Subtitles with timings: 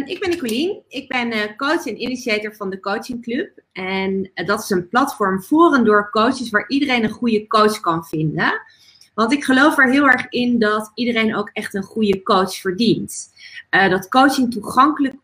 [0.00, 0.82] Um, ik ben Nicolien.
[0.88, 3.50] Ik ben uh, coach en initiator van de Coaching Club.
[3.72, 7.80] En uh, dat is een platform voor en door coaches waar iedereen een goede coach
[7.80, 8.62] kan vinden.
[9.14, 13.32] Want ik geloof er heel erg in dat iedereen ook echt een goede coach verdient.
[13.70, 15.14] Uh, dat coaching toegankelijk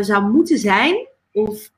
[0.00, 1.06] zou moeten zijn.
[1.32, 1.70] Of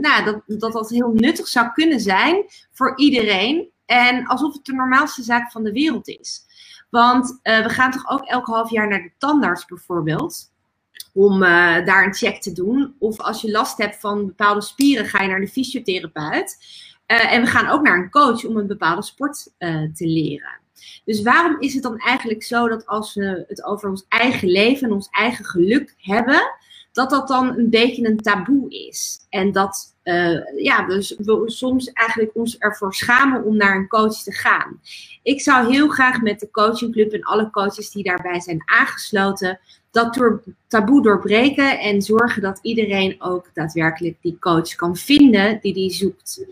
[0.00, 3.68] nou, dat, dat dat heel nuttig zou kunnen zijn voor iedereen.
[3.84, 6.44] En alsof het de normaalste zaak van de wereld is.
[6.90, 10.50] Want we gaan toch ook elk half jaar naar de tandarts bijvoorbeeld
[11.16, 12.94] om uh, daar een check te doen.
[12.98, 16.58] Of als je last hebt van bepaalde spieren, ga je naar de fysiotherapeut.
[17.06, 20.60] Uh, en we gaan ook naar een coach om een bepaalde sport uh, te leren.
[21.04, 24.88] Dus waarom is het dan eigenlijk zo dat als we het over ons eigen leven
[24.88, 26.54] en ons eigen geluk hebben,
[26.92, 29.26] dat dat dan een beetje een taboe is?
[29.28, 29.94] En dat
[30.56, 34.80] ja, dus we soms eigenlijk ons ervoor schamen om naar een coach te gaan.
[35.22, 39.60] Ik zou heel graag met de coachingclub en alle coaches die daarbij zijn aangesloten,
[39.96, 45.74] dat door, taboe doorbreken en zorgen dat iedereen ook daadwerkelijk die coach kan vinden die
[45.74, 46.46] die zoekt.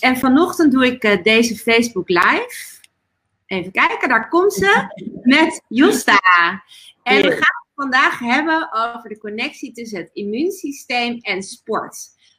[0.00, 2.78] En vanochtend doe ik uh, deze Facebook Live.
[3.46, 4.86] Even kijken, daar komt ze
[5.22, 6.20] met Josta.
[7.02, 11.96] En we gaan het vandaag hebben over de connectie tussen het immuunsysteem en sport.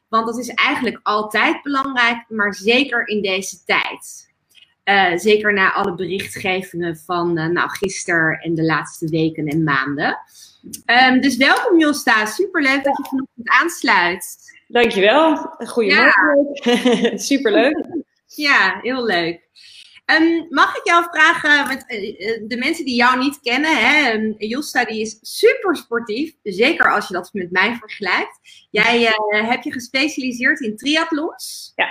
[0.09, 4.29] Want dat is eigenlijk altijd belangrijk, maar zeker in deze tijd.
[4.85, 10.17] Uh, zeker na alle berichtgevingen van uh, nou, gisteren en de laatste weken en maanden.
[10.85, 14.37] Um, dus welkom Josta, superleuk dat je vanochtend aansluit.
[14.67, 16.47] Dankjewel, goedemorgen.
[16.53, 17.17] Ja.
[17.31, 17.85] superleuk.
[18.25, 19.49] Ja, heel leuk.
[20.05, 24.35] Um, mag ik jou vragen, met, uh, de mensen die jou niet kennen, hè, um,
[24.37, 28.39] Josta die is super sportief, zeker als je dat met mij vergelijkt.
[28.69, 31.71] Jij uh, hebt je gespecialiseerd in triathlons.
[31.75, 31.87] Ja.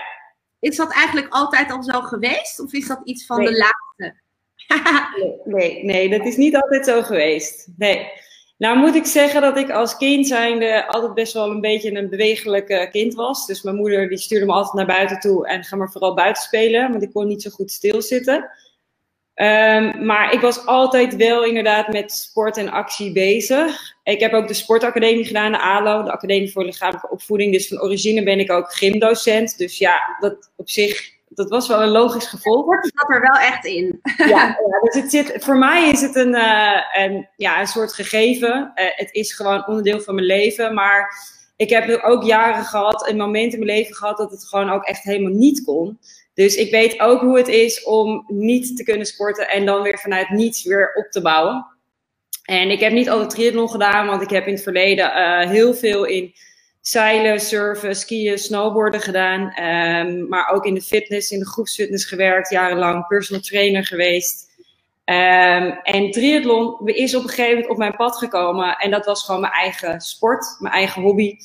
[0.60, 3.46] Is dat eigenlijk altijd al zo geweest of is dat iets van nee.
[3.46, 4.20] de laatste?
[5.44, 7.68] nee, nee, nee, dat is niet altijd zo geweest.
[7.76, 8.28] Nee.
[8.60, 12.08] Nou moet ik zeggen dat ik als kind zijnde altijd best wel een beetje een
[12.08, 13.46] bewegelijk kind was.
[13.46, 16.42] Dus mijn moeder die stuurde me altijd naar buiten toe en ga maar vooral buiten
[16.42, 18.50] spelen, want ik kon niet zo goed stilzitten.
[19.34, 23.94] Um, maar ik was altijd wel inderdaad met sport en actie bezig.
[24.02, 27.52] Ik heb ook de sportacademie gedaan, de ALO, de Academie voor Lichamelijke Opvoeding.
[27.52, 29.58] Dus van origine ben ik ook gymdocent.
[29.58, 32.62] Dus ja, dat op zich dat was wel een logisch gevolg.
[32.62, 34.00] Sport zat er wel echt in.
[34.16, 37.92] Ja, ja dus het zit, voor mij is het een, uh, een, ja, een soort
[37.92, 38.72] gegeven.
[38.74, 40.74] Uh, het is gewoon onderdeel van mijn leven.
[40.74, 41.14] Maar
[41.56, 44.84] ik heb ook jaren gehad, een moment in mijn leven gehad, dat het gewoon ook
[44.84, 45.98] echt helemaal niet kon.
[46.34, 49.98] Dus ik weet ook hoe het is om niet te kunnen sporten en dan weer
[49.98, 51.66] vanuit niets weer op te bouwen.
[52.44, 55.74] En ik heb niet altijd triathlon gedaan, want ik heb in het verleden uh, heel
[55.74, 56.32] veel in
[56.80, 59.64] zeilen, surfen, skiën, snowboarden gedaan.
[59.64, 64.48] Um, maar ook in de fitness, in de groepsfitness gewerkt, jarenlang personal trainer geweest.
[65.04, 68.76] Um, en triathlon is op een gegeven moment op mijn pad gekomen.
[68.76, 71.36] En dat was gewoon mijn eigen sport, mijn eigen hobby.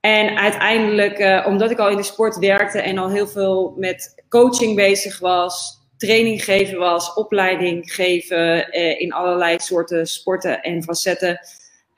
[0.00, 4.24] En uiteindelijk, uh, omdat ik al in de sport werkte en al heel veel met
[4.28, 11.40] coaching bezig was, training geven was, opleiding geven uh, in allerlei soorten sporten en facetten,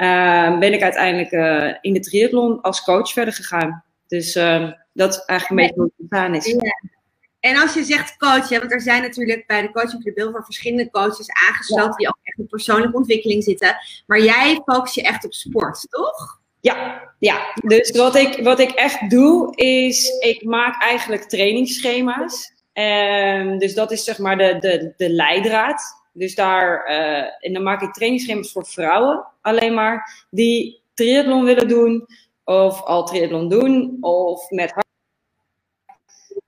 [0.03, 3.84] uh, ben ik uiteindelijk uh, in de triathlon als coach verder gegaan.
[4.06, 6.47] Dus uh, dat is eigenlijk een beetje het gedaan is.
[6.47, 6.97] Ja.
[7.41, 10.91] En als je zegt coach, want er zijn natuurlijk bij de coachingclub heel veel verschillende
[10.91, 11.97] coaches aangesloten ja.
[11.97, 13.76] die ook echt in persoonlijke ontwikkeling zitten.
[14.06, 16.41] Maar jij focus je echt op sport, toch?
[16.60, 17.53] Ja, ja.
[17.54, 22.56] dus wat ik, wat ik echt doe is, ik maak eigenlijk trainingsschema's.
[22.72, 25.82] Um, dus dat is zeg maar de, de, de leidraad.
[26.18, 31.68] Dus daar, uh, en dan maak ik trainingsschema's voor vrouwen alleen maar, die triathlon willen
[31.68, 32.06] doen,
[32.44, 34.86] of al triathlon doen, of met hard.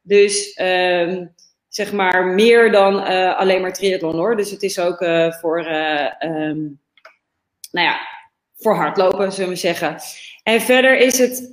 [0.02, 1.34] Dus um,
[1.68, 4.36] zeg maar meer dan uh, alleen maar triathlon hoor.
[4.36, 6.80] Dus het is ook uh, voor, um,
[7.70, 8.00] nou ja,
[8.56, 9.96] voor hardlopen, zullen we zeggen.
[10.42, 11.50] En verder is het,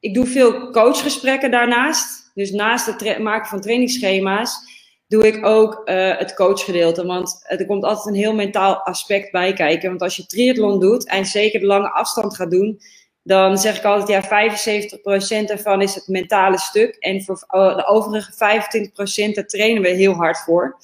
[0.00, 2.30] ik doe veel coachgesprekken daarnaast.
[2.34, 4.78] Dus naast het maken van trainingsschema's
[5.10, 7.06] doe ik ook uh, het coachgedeelte.
[7.06, 9.88] Want er komt altijd een heel mentaal aspect bij kijken.
[9.88, 12.80] Want als je triathlon doet en zeker de lange afstand gaat doen,
[13.22, 14.48] dan zeg ik altijd, ja,
[15.42, 16.96] 75% daarvan is het mentale stuk.
[16.96, 20.76] En voor de overige 25% daar trainen we heel hard voor.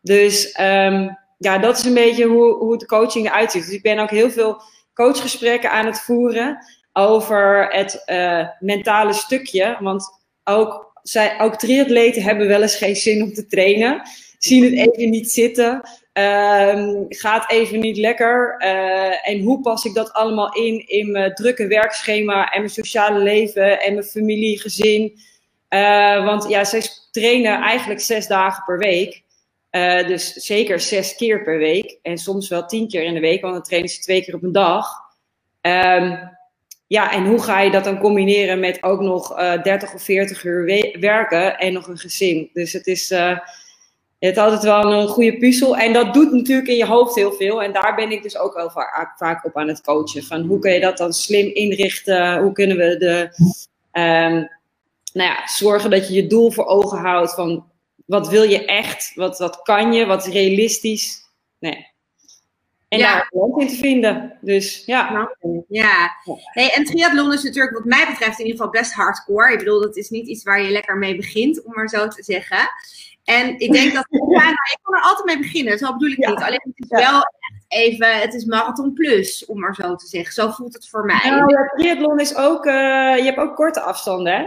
[0.00, 3.64] Dus um, ja, dat is een beetje hoe, hoe de coaching eruit ziet.
[3.64, 4.62] Dus ik ben ook heel veel
[4.94, 6.58] coachgesprekken aan het voeren
[6.92, 9.76] over het uh, mentale stukje.
[9.80, 14.02] Want ook zij, ook triatleten hebben wel eens geen zin om te trainen.
[14.38, 15.82] Zien het even niet zitten.
[16.12, 18.54] Um, gaat even niet lekker.
[18.58, 23.18] Uh, en hoe pas ik dat allemaal in in mijn drukke werkschema en mijn sociale
[23.18, 25.18] leven en mijn familie, gezin.
[25.68, 29.22] Uh, want ja, zij trainen eigenlijk zes dagen per week.
[29.70, 31.98] Uh, dus zeker zes keer per week.
[32.02, 34.42] En soms wel tien keer in de week, want dan trainen ze twee keer op
[34.42, 34.88] een dag.
[35.60, 36.16] Ehm,
[36.90, 40.64] ja, en hoe ga je dat dan combineren met ook nog 30 of 40 uur
[41.00, 42.50] werken en nog een gezin?
[42.52, 43.40] Dus het is, het
[44.18, 45.76] is altijd wel een goede puzzel.
[45.76, 47.62] En dat doet natuurlijk in je hoofd heel veel.
[47.62, 50.22] En daar ben ik dus ook wel vaak, vaak op aan het coachen.
[50.22, 52.42] Van hoe kun je dat dan slim inrichten?
[52.42, 53.28] Hoe kunnen we de,
[54.00, 54.48] um,
[55.12, 57.34] nou ja, zorgen dat je je doel voor ogen houdt?
[57.34, 57.64] Van
[58.06, 59.12] wat wil je echt?
[59.14, 60.06] Wat, wat kan je?
[60.06, 61.22] Wat is realistisch?
[61.58, 61.89] Nee.
[62.90, 63.14] En ja.
[63.14, 64.38] daar ook in te vinden.
[64.40, 65.12] Dus ja.
[65.12, 66.10] Nou, ja.
[66.40, 69.52] Hey, en triathlon is natuurlijk wat mij betreft in ieder geval best hardcore.
[69.52, 72.22] Ik bedoel, dat is niet iets waar je lekker mee begint, om maar zo te
[72.22, 72.58] zeggen.
[73.24, 74.06] En ik denk dat,
[74.36, 76.42] ja, nou, ik kan er altijd mee beginnen, zo bedoel ik niet.
[76.42, 80.32] Alleen het is wel echt even, het is marathon plus, om maar zo te zeggen.
[80.32, 81.30] Zo voelt het voor mij.
[81.30, 82.72] Nou, ja, triathlon is ook, uh,
[83.16, 84.46] je hebt ook korte afstanden, hè?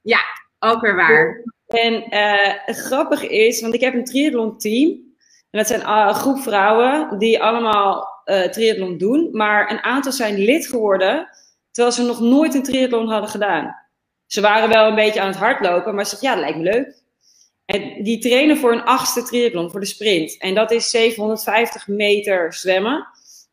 [0.00, 0.20] Ja,
[0.58, 1.44] ook weer waar.
[1.66, 5.09] En uh, grappig is, want ik heb een triathlon team.
[5.50, 9.28] En dat zijn een groep vrouwen die allemaal uh, triathlon doen.
[9.32, 11.28] Maar een aantal zijn lid geworden,
[11.70, 13.76] terwijl ze nog nooit een triathlon hadden gedaan.
[14.26, 16.78] Ze waren wel een beetje aan het hardlopen, maar ze zeiden, ja, dat lijkt me
[16.78, 16.98] leuk.
[17.64, 20.38] En die trainen voor een achtste triathlon, voor de sprint.
[20.38, 23.06] En dat is 750 meter zwemmen.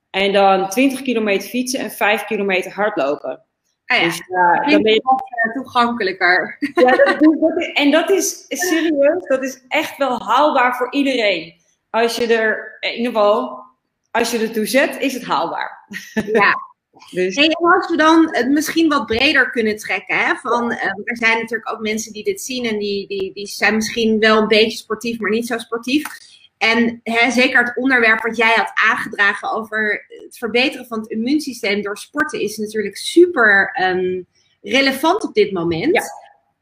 [0.10, 3.46] En dan 20 kilometer fietsen en 5 kilometer hardlopen.
[3.86, 6.58] Ah ja, dus, uh, dan ben je wat toegankelijker.
[6.74, 11.54] Ja, dat, dat, en dat is serieus, dat is echt wel haalbaar voor iedereen.
[11.90, 13.66] Als je er, in ieder geval,
[14.12, 15.88] als je er toe zet, is het haalbaar.
[16.14, 16.56] Ja,
[17.12, 17.36] dus...
[17.36, 21.38] en als we dan het misschien wat breder kunnen trekken, hè, van, uh, er zijn
[21.38, 24.78] natuurlijk ook mensen die dit zien en die, die, die zijn misschien wel een beetje
[24.78, 26.26] sportief, maar niet zo sportief.
[26.58, 31.82] En hè, zeker het onderwerp wat jij had aangedragen over het verbeteren van het immuunsysteem
[31.82, 34.26] door sporten is natuurlijk super um,
[34.62, 35.96] relevant op dit moment.
[35.96, 36.04] Ja.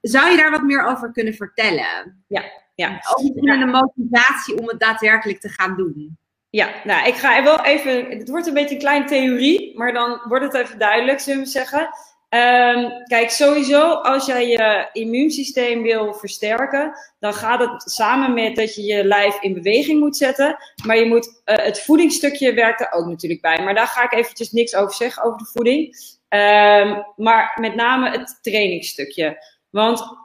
[0.01, 2.23] Zou je daar wat meer over kunnen vertellen?
[2.27, 2.43] Ja,
[2.75, 2.87] ja.
[2.87, 6.17] Ook misschien de motivatie om het daadwerkelijk te gaan doen.
[6.49, 8.05] Ja, nou, ik ga wel even.
[8.09, 11.49] Het wordt een beetje een kleine theorie, maar dan wordt het even duidelijk, zullen we
[11.49, 11.89] zeggen.
[12.29, 18.75] Um, kijk, sowieso, als jij je immuunsysteem wil versterken, dan gaat het samen met dat
[18.75, 20.57] je je lijf in beweging moet zetten.
[20.85, 23.63] Maar je moet, uh, het voedingsstukje werkt er ook natuurlijk bij.
[23.63, 25.95] Maar daar ga ik eventjes niks over zeggen, over de voeding.
[26.29, 29.37] Um, maar met name het trainingsstukje.
[29.69, 30.24] Want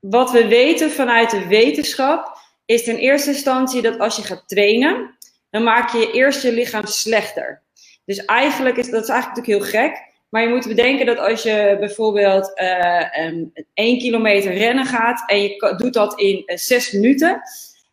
[0.00, 5.16] wat we weten vanuit de wetenschap, is in eerste instantie dat als je gaat trainen,
[5.50, 7.62] dan maak je eerst je lichaam slechter.
[8.04, 10.08] Dus eigenlijk is dat is eigenlijk natuurlijk heel gek.
[10.30, 13.44] Maar je moet bedenken dat als je bijvoorbeeld uh,
[13.74, 17.30] 1 kilometer rennen gaat en je doet dat in uh, 6 minuten.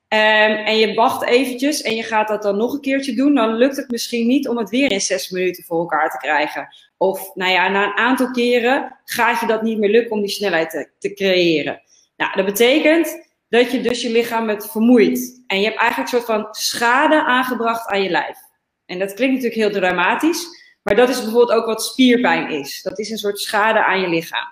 [0.09, 3.55] Um, en je wacht eventjes en je gaat dat dan nog een keertje doen, dan
[3.55, 6.67] lukt het misschien niet om het weer in 6 minuten voor elkaar te krijgen.
[6.97, 10.29] Of nou ja, na een aantal keren gaat je dat niet meer lukken om die
[10.29, 11.81] snelheid te, te creëren.
[12.17, 15.43] Nou, dat betekent dat je dus je lichaam met vermoeit.
[15.47, 18.37] En je hebt eigenlijk een soort van schade aangebracht aan je lijf.
[18.85, 20.47] En dat klinkt natuurlijk heel dramatisch,
[20.83, 22.81] maar dat is bijvoorbeeld ook wat spierpijn is.
[22.81, 24.47] Dat is een soort schade aan je lichaam.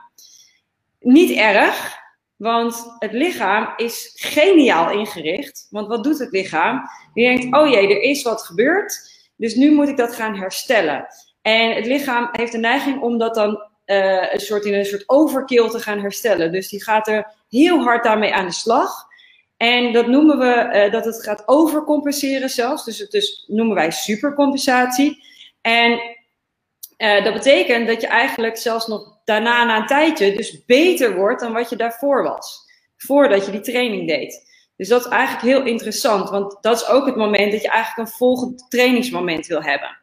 [0.99, 1.97] Niet erg,
[2.35, 5.67] want het lichaam is geniaal ingericht.
[5.69, 6.81] Want wat doet het lichaam?
[7.13, 11.07] Die denkt, oh jee, er is wat gebeurd, dus nu moet ik dat gaan herstellen.
[11.41, 15.09] En het lichaam heeft de neiging om dat dan uh, een soort in een soort
[15.09, 16.51] overkill te gaan herstellen.
[16.51, 19.05] Dus die gaat er heel hard daarmee aan de slag.
[19.57, 22.85] En dat noemen we uh, dat het gaat overcompenseren zelfs.
[22.85, 25.23] Dus dat dus noemen wij supercompensatie.
[25.61, 26.01] En
[26.97, 31.41] uh, dat betekent dat je eigenlijk zelfs nog daarna na een tijdje dus beter wordt
[31.41, 32.63] dan wat je daarvoor was.
[32.97, 34.53] Voordat je die training deed.
[34.77, 36.29] Dus dat is eigenlijk heel interessant.
[36.29, 39.97] Want dat is ook het moment dat je eigenlijk een volgend trainingsmoment wil hebben.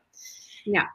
[0.63, 0.93] Ja.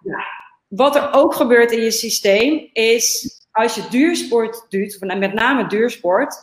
[0.68, 6.36] Wat er ook gebeurt in je systeem is als je duursport doet, met name duursport,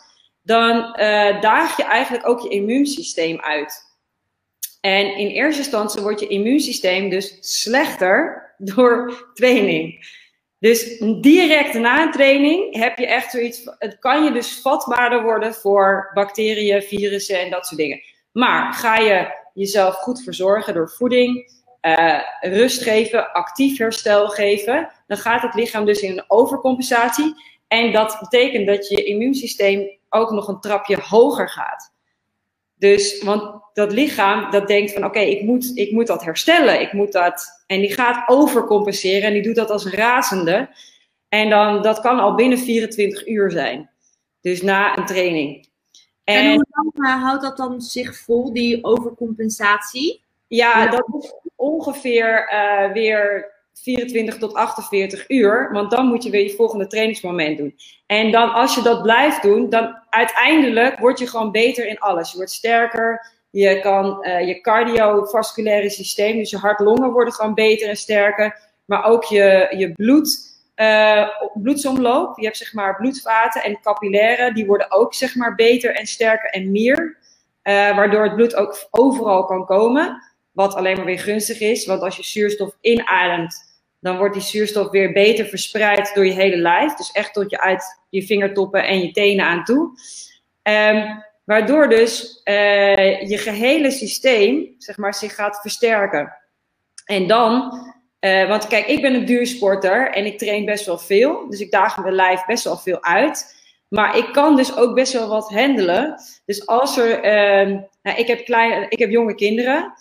[0.42, 3.92] dan uh, daag je eigenlijk ook je immuunsysteem uit.
[4.80, 8.42] En in eerste instantie wordt je immuunsysteem dus slechter
[8.74, 10.12] door training.
[10.58, 13.62] Dus direct na een training heb je echt zoiets.
[13.78, 18.00] Het kan je dus vatbaarder worden voor bacteriën, virussen en dat soort dingen.
[18.32, 21.50] Maar ga je jezelf goed verzorgen door voeding,
[21.86, 27.34] uh, rust geven, actief herstel geven, dan gaat het lichaam dus in een overcompensatie.
[27.68, 31.92] En dat betekent dat je immuunsysteem ook nog een trapje hoger gaat.
[32.76, 36.92] Dus, want dat lichaam dat denkt van oké, ik, moet, ik moet dat herstellen, ik
[36.92, 37.64] moet dat.
[37.66, 40.68] En die gaat overcompenseren en die doet dat als razende.
[41.28, 43.90] En dan, dat kan al binnen 24 uur zijn.
[44.40, 45.68] Dus na een training.
[46.24, 50.22] En, en hoe lang uh, houdt dat dan zich vol, die overcompensatie?
[50.46, 51.32] Ja, dat is
[51.64, 55.68] ongeveer uh, weer 24 tot 48 uur.
[55.72, 57.74] Want dan moet je weer je volgende trainingsmoment doen.
[58.06, 62.30] En dan als je dat blijft doen, dan uiteindelijk word je gewoon beter in alles.
[62.30, 63.32] Je wordt sterker.
[63.50, 68.72] Je kan uh, je cardiovasculaire systeem, dus je hart-longen worden gewoon beter en sterker.
[68.84, 70.38] maar ook je, je bloed,
[70.76, 72.38] uh, bloedsomloop.
[72.38, 76.50] Je hebt zeg maar bloedvaten en capillaire, die worden ook zeg maar beter en sterker
[76.50, 77.16] en meer.
[77.62, 80.33] Waardoor het bloed ook overal kan komen.
[80.54, 83.54] Wat alleen maar weer gunstig is, want als je zuurstof inademt,
[84.00, 86.94] dan wordt die zuurstof weer beter verspreid door je hele lijf.
[86.94, 89.98] Dus echt tot je uit je vingertoppen en je tenen aan toe.
[90.62, 96.36] Um, waardoor dus uh, je gehele systeem, zeg maar, zich gaat versterken.
[97.04, 97.78] En dan,
[98.20, 101.48] uh, want kijk, ik ben een duursporter en ik train best wel veel.
[101.48, 103.62] Dus ik daag mijn lijf best wel veel uit.
[103.88, 106.14] Maar ik kan dus ook best wel wat handelen.
[106.44, 109.92] Dus als er, uh, nou, ik, heb kleine, ik heb jonge kinderen.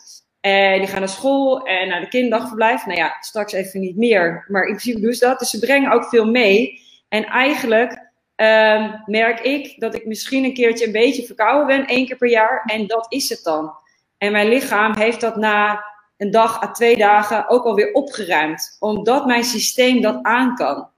[0.43, 2.85] En die gaan naar school en naar de kinderdagverblijf.
[2.85, 4.45] Nou ja, straks even niet meer.
[4.47, 5.39] Maar in principe doen ze dat.
[5.39, 6.81] Dus ze brengen ook veel mee.
[7.09, 7.91] En eigenlijk
[8.35, 12.29] um, merk ik dat ik misschien een keertje een beetje verkouden ben, één keer per
[12.29, 12.63] jaar.
[12.65, 13.73] En dat is het dan.
[14.17, 15.83] En mijn lichaam heeft dat na
[16.17, 18.77] een dag à twee dagen ook alweer opgeruimd.
[18.79, 20.89] Omdat mijn systeem dat aan kan.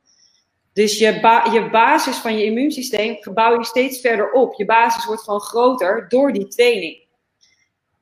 [0.73, 1.13] Dus je,
[1.53, 4.53] je basis van je immuunsysteem gebouw je steeds verder op.
[4.53, 7.03] Je basis wordt gewoon groter door die training.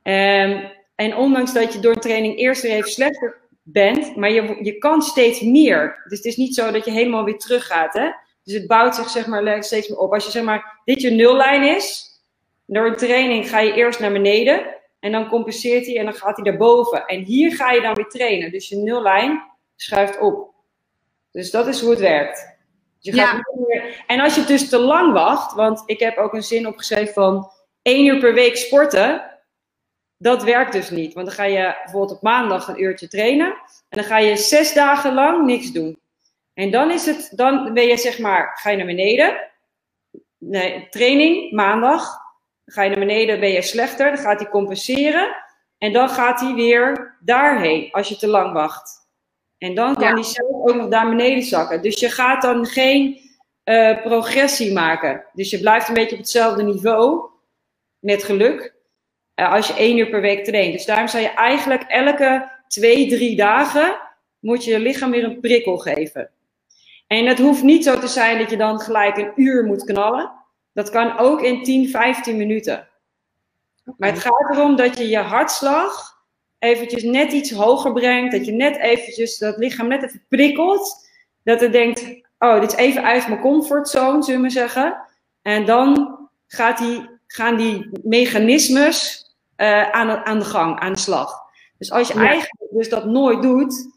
[0.03, 4.57] Um, en ondanks dat je door een training eerst weer even slechter bent, maar je,
[4.61, 6.03] je kan steeds meer.
[6.07, 7.93] Dus het is niet zo dat je helemaal weer terug gaat.
[7.93, 8.09] Hè?
[8.43, 10.13] Dus het bouwt zich zeg maar, steeds meer op.
[10.13, 12.07] Als je zeg maar, dit je nullijn is,
[12.65, 14.65] door een training ga je eerst naar beneden
[14.99, 17.05] en dan compenseert hij en dan gaat hij daarboven.
[17.05, 18.51] En hier ga je dan weer trainen.
[18.51, 19.43] Dus je nullijn
[19.75, 20.53] schuift op.
[21.31, 22.57] Dus dat is hoe het werkt.
[22.99, 23.83] Dus je gaat ja.
[24.07, 27.51] En als je dus te lang wacht, want ik heb ook een zin opgeschreven van
[27.81, 29.32] één uur per week sporten
[30.23, 31.13] dat werkt dus niet.
[31.13, 33.47] Want dan ga je bijvoorbeeld op maandag een uurtje trainen.
[33.89, 35.99] En dan ga je zes dagen lang niks doen.
[36.53, 39.49] En dan is het, dan ben je zeg maar, ga je naar beneden.
[40.37, 42.21] Nee, training, maandag.
[42.65, 44.11] Ga je naar beneden, ben je slechter.
[44.11, 45.35] Dan gaat hij compenseren.
[45.77, 49.07] En dan gaat hij weer daarheen, als je te lang wacht.
[49.57, 50.13] En dan kan ja.
[50.13, 51.81] hij zelf ook nog daar beneden zakken.
[51.81, 53.19] Dus je gaat dan geen
[53.63, 55.25] uh, progressie maken.
[55.33, 57.29] Dus je blijft een beetje op hetzelfde niveau.
[57.99, 58.72] Met geluk.
[59.35, 60.73] Uh, als je één uur per week traint.
[60.73, 63.95] Dus daarom zou je eigenlijk elke twee, drie dagen
[64.39, 66.29] moet je je lichaam weer een prikkel geven.
[67.07, 70.31] En het hoeft niet zo te zijn dat je dan gelijk een uur moet knallen.
[70.73, 72.87] Dat kan ook in 10, 15 minuten.
[73.97, 76.21] Maar het gaat erom dat je je hartslag
[76.59, 78.31] eventjes net iets hoger brengt.
[78.31, 81.09] Dat je net eventjes dat lichaam net even prikkelt.
[81.43, 84.97] Dat het denkt, oh, dit is even uit mijn comfortzone, zullen we zeggen.
[85.41, 89.22] En dan gaat die, gaan die mechanismes
[89.57, 91.41] uh, aan, de, aan de gang, aan de slag.
[91.77, 92.25] Dus als je ja.
[92.25, 93.89] eigenlijk dus dat nooit doet,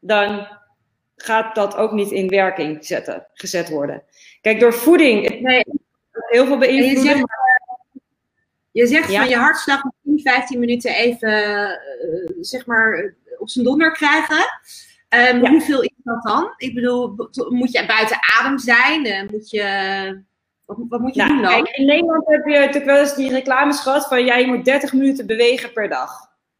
[0.00, 0.48] dan
[1.16, 4.02] gaat dat ook niet in werking zetten, gezet worden.
[4.40, 5.64] Kijk, door voeding, nee.
[6.12, 7.02] heel veel beïnvloeden.
[7.02, 7.24] Je zegt,
[8.70, 9.20] je zegt ja.
[9.20, 14.44] van je hartslag 10, 15 minuten even, uh, zeg maar, op zijn donder krijgen.
[15.08, 15.50] Um, ja.
[15.50, 16.54] Hoeveel is dat dan?
[16.56, 17.14] Ik bedoel,
[17.48, 19.06] moet je buiten adem zijn?
[19.06, 19.64] Uh, moet je...
[20.66, 21.52] Wat, wat moet je nou, doen dan?
[21.52, 24.92] Kijk, in Nederland heb je natuurlijk wel eens die reclames gehad van jij moet 30
[24.92, 26.10] minuten bewegen per dag.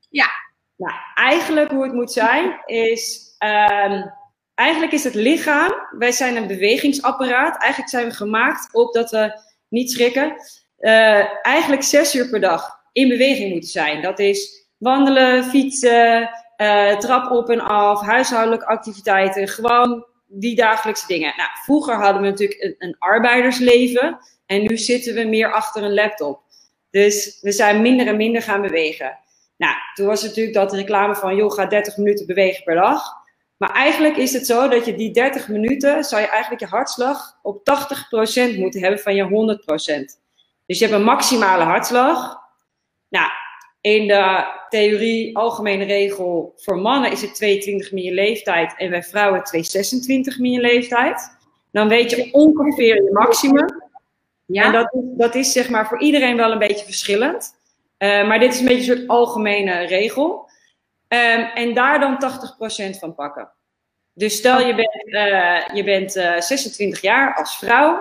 [0.09, 0.29] Ja.
[0.77, 4.13] Nou, eigenlijk hoe het moet zijn is, um,
[4.55, 7.61] eigenlijk is het lichaam, wij zijn een bewegingsapparaat.
[7.61, 10.37] Eigenlijk zijn we gemaakt op dat we niet schrikken.
[10.79, 14.03] Uh, eigenlijk zes uur per dag in beweging moeten zijn.
[14.03, 19.49] Dat is wandelen, fietsen, uh, trap op en af, huishoudelijke activiteiten.
[19.49, 21.33] Gewoon die dagelijkse dingen.
[21.37, 25.95] Nou, vroeger hadden we natuurlijk een, een, arbeidersleven en nu zitten we meer achter een
[25.95, 26.43] laptop.
[26.91, 29.19] Dus we zijn minder en minder gaan bewegen.
[29.57, 33.25] Nou, toen was het natuurlijk dat reclame van, joh, ga 30 minuten bewegen per dag.
[33.57, 37.39] Maar eigenlijk is het zo dat je die 30 minuten, zou je eigenlijk je hartslag
[37.43, 40.25] op 80% moeten hebben van je 100%.
[40.67, 42.39] Dus je hebt een maximale hartslag.
[43.09, 43.31] Nou,
[43.87, 49.03] in de theorie, algemene regel, voor mannen is het 22 min je leeftijd en bij
[49.03, 51.37] vrouwen 226 min je leeftijd.
[51.73, 53.83] Dan weet je ongeveer je maximum.
[54.47, 54.65] Ja.
[54.65, 57.55] En dat, dat is zeg maar voor iedereen wel een beetje verschillend.
[57.99, 60.51] Uh, maar dit is een beetje een soort algemene regel.
[61.09, 62.19] Um, en daar dan
[62.95, 63.53] 80% van pakken.
[64.13, 67.93] Dus stel je bent, uh, je bent uh, 26 jaar als vrouw.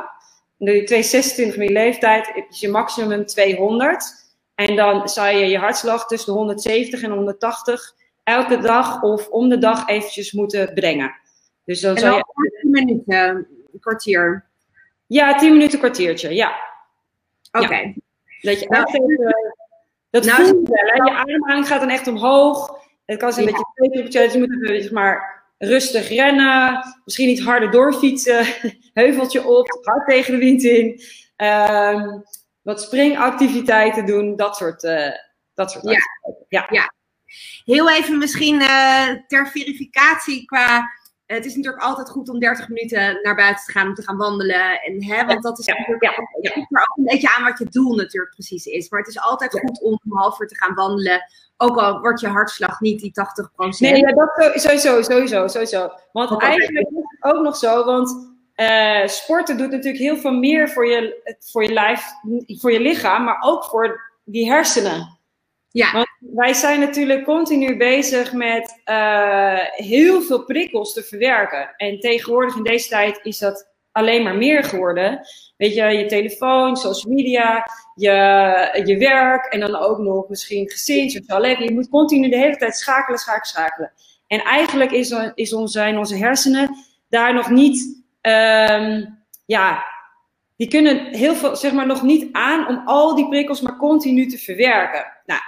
[0.58, 4.25] Dan doe je 226 min je leeftijd, is je maximum 200.
[4.56, 9.50] En dan zou je je hartslag tussen de 170 en 180 elke dag of om
[9.50, 11.16] de dag eventjes moeten brengen.
[11.66, 12.60] Dus dan en zou je...
[12.62, 14.46] 10 minuten, een kwartier.
[15.08, 16.56] Ja, 10 minuten, kwartiertje, ja.
[17.52, 17.64] Oké.
[17.66, 17.84] Okay.
[18.40, 18.52] Ja.
[18.52, 19.36] Dat je echt even,
[20.10, 21.04] dat nou, voelt wel, hè?
[21.04, 22.84] Je ademhaling gaat dan echt omhoog.
[23.06, 23.52] Het kan zijn ja.
[23.52, 26.80] dat je dus je moet even, zeg maar, rustig rennen.
[27.06, 28.46] Misschien niet harder doorfietsen.
[28.94, 31.02] Heuveltje op, hard tegen de wind in.
[31.38, 32.24] Um,
[32.66, 35.12] wat springactiviteiten doen, dat soort, uh,
[35.54, 36.00] dat soort ja.
[36.48, 36.68] ja.
[36.70, 36.94] ja.
[37.64, 40.84] Heel even misschien uh, ter verificatie qua
[41.26, 44.18] het is natuurlijk altijd goed om 30 minuten naar buiten te gaan om te gaan
[44.18, 44.82] wandelen.
[44.82, 47.96] En, hè, want dat is natuurlijk ja, ja, ook een beetje aan wat je doel
[47.96, 48.90] natuurlijk precies is.
[48.90, 51.22] Maar het is altijd goed om een half uur te gaan wandelen.
[51.58, 53.78] Ook al wordt je hartslag niet die 80%.
[53.80, 55.92] Nee, ja, dat sowieso, sowieso, sowieso.
[56.12, 60.70] Want eigenlijk is het ook nog zo, want uh, sporten doet natuurlijk heel veel meer
[60.70, 62.06] voor je, voor je lijf,
[62.48, 65.18] voor je lichaam, maar ook voor die hersenen.
[65.70, 65.92] Ja.
[65.92, 71.74] Want wij zijn natuurlijk continu bezig met uh, heel veel prikkels te verwerken.
[71.78, 75.22] En tegenwoordig in deze tijd is dat alleen maar meer geworden.
[75.58, 78.12] Weet je, je telefoon, social media, je,
[78.86, 81.64] je werk en dan ook nog misschien gezin, sociaal leven.
[81.64, 83.92] Je moet continu de hele tijd schakelen, schakelen, schakelen.
[84.28, 86.76] En eigenlijk is, is onze, zijn onze hersenen
[87.10, 89.86] daar nog niet, um, ja,
[90.56, 94.28] die kunnen heel veel, zeg maar, nog niet aan om al die prikkels maar continu
[94.28, 95.06] te verwerken.
[95.26, 95.42] Nou,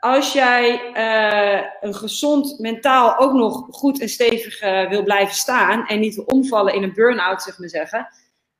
[0.00, 5.86] als jij uh, een gezond mentaal ook nog goed en stevig uh, wil blijven staan
[5.86, 8.08] en niet omvallen in een burn-out, zeg maar zeggen,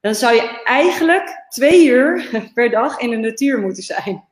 [0.00, 4.24] dan zou je eigenlijk twee uur per dag in de natuur moeten zijn.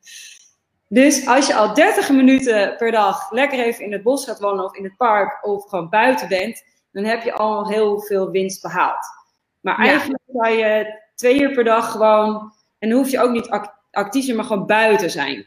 [0.89, 4.65] Dus als je al 30 minuten per dag lekker even in het bos gaat wandelen
[4.65, 6.65] of in het park of gewoon buiten bent,
[6.97, 9.07] dan heb je al heel veel winst behaald.
[9.61, 13.49] Maar eigenlijk zou je twee uur per dag gewoon, en dan hoef je ook niet
[13.91, 15.47] actief, maar gewoon buiten zijn.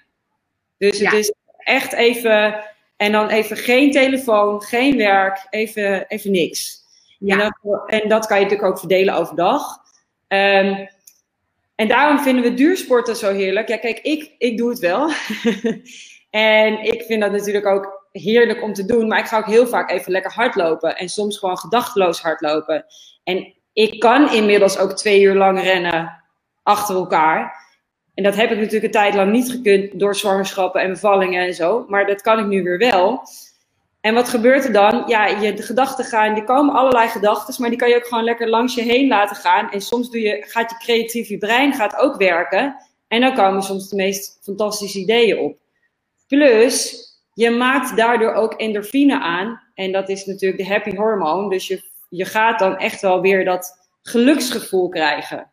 [0.78, 2.66] Dus het is echt even,
[2.98, 6.78] en dan even geen telefoon, geen werk, even, even niks.
[7.20, 7.34] Ja.
[7.34, 9.78] En, dat, en dat kan je natuurlijk ook verdelen overdag.
[10.28, 10.88] Um,
[11.76, 13.68] en daarom vinden we duursporten zo heerlijk.
[13.68, 15.10] Ja, kijk, ik, ik doe het wel.
[16.30, 19.08] en ik vind dat natuurlijk ook heerlijk om te doen.
[19.08, 20.98] Maar ik ga ook heel vaak even lekker hardlopen.
[20.98, 22.86] En soms gewoon gedachteloos hardlopen.
[23.24, 26.24] En ik kan inmiddels ook twee uur lang rennen
[26.64, 27.68] achter elkaar.
[28.14, 31.54] En dat heb ik natuurlijk een tijd lang niet gekund door zwangerschappen en bevallingen en
[31.54, 31.86] zo.
[31.88, 33.22] Maar dat kan ik nu weer wel.
[34.02, 35.04] En wat gebeurt er dan?
[35.08, 38.50] Ja, je gedachten gaan, er komen allerlei gedachten, maar die kan je ook gewoon lekker
[38.50, 39.72] langs je heen laten gaan.
[39.72, 42.76] En soms doe je, gaat je creatieve brein gaat ook werken.
[43.08, 45.58] En dan komen soms de meest fantastische ideeën op.
[46.30, 49.62] Plus, je maakt daardoor ook endorfine aan.
[49.74, 51.50] En dat is natuurlijk de happy hormoon.
[51.50, 55.52] Dus je, je gaat dan echt wel weer dat geluksgevoel krijgen.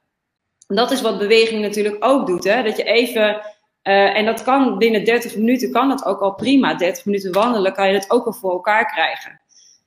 [0.66, 2.44] En dat is wat beweging natuurlijk ook doet.
[2.44, 2.62] Hè?
[2.62, 3.40] Dat je even,
[3.82, 6.74] uh, en dat kan binnen 30 minuten, kan dat ook al prima.
[6.74, 9.40] 30 minuten wandelen kan je dat ook al voor elkaar krijgen.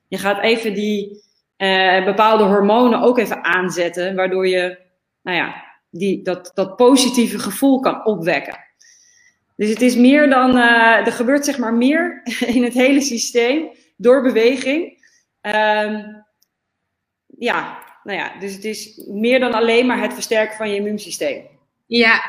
[0.08, 1.22] Je gaat even die
[1.56, 4.78] uh, bepaalde hormonen ook even aanzetten, waardoor je,
[5.22, 8.69] nou ja, die, dat, dat positieve gevoel kan opwekken.
[9.60, 12.22] Dus het is meer dan, uh, er gebeurt zeg maar meer
[12.56, 15.04] in het hele systeem door beweging.
[15.40, 16.24] Um,
[17.26, 21.44] ja, nou ja, dus het is meer dan alleen maar het versterken van je immuunsysteem.
[21.86, 22.20] Ja,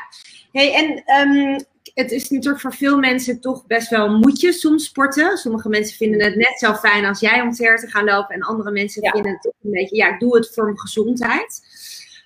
[0.51, 5.37] hey, en um, het is natuurlijk voor veel mensen toch best wel moedje soms sporten.
[5.37, 8.35] Sommige mensen vinden het net zo fijn als jij om ver te gaan lopen.
[8.35, 11.61] En andere mensen vinden het toch een beetje, ja, ik doe het voor mijn gezondheid.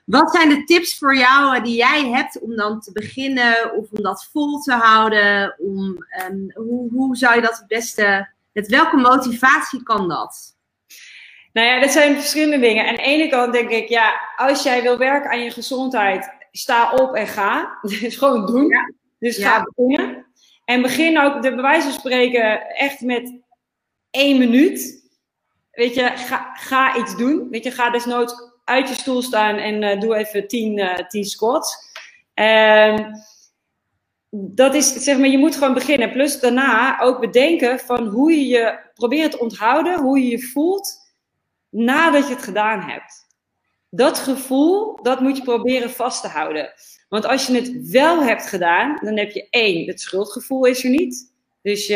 [0.05, 4.03] Wat zijn de tips voor jou die jij hebt om dan te beginnen of om
[4.03, 5.55] dat vol te houden?
[5.57, 10.57] Om, um, hoe, hoe zou je dat het beste, met welke motivatie kan dat?
[11.53, 12.87] Nou ja, dat zijn verschillende dingen.
[12.87, 16.93] Aan de ene kant denk ik, ja, als jij wil werken aan je gezondheid, sta
[16.93, 17.77] op en ga.
[17.81, 18.71] Dus gewoon doen.
[19.19, 20.25] Dus ga beginnen.
[20.65, 23.39] En begin ook, de bewijs van spreken, echt met
[24.09, 25.09] één minuut.
[25.71, 27.49] Weet je, ga, ga iets doen.
[27.49, 31.25] Weet je, ga desnoods uit je stoel staan en uh, doe even tien, uh, tien
[31.25, 31.75] squats.
[32.33, 33.11] Um,
[34.29, 36.11] dat is, zeg maar, je moet gewoon beginnen.
[36.11, 41.13] Plus daarna ook bedenken van hoe je je probeert te onthouden, hoe je je voelt
[41.69, 43.25] nadat je het gedaan hebt.
[43.89, 46.73] Dat gevoel, dat moet je proberen vast te houden.
[47.09, 50.89] Want als je het wel hebt gedaan, dan heb je één, het schuldgevoel is er
[50.89, 51.33] niet.
[51.61, 51.87] Dus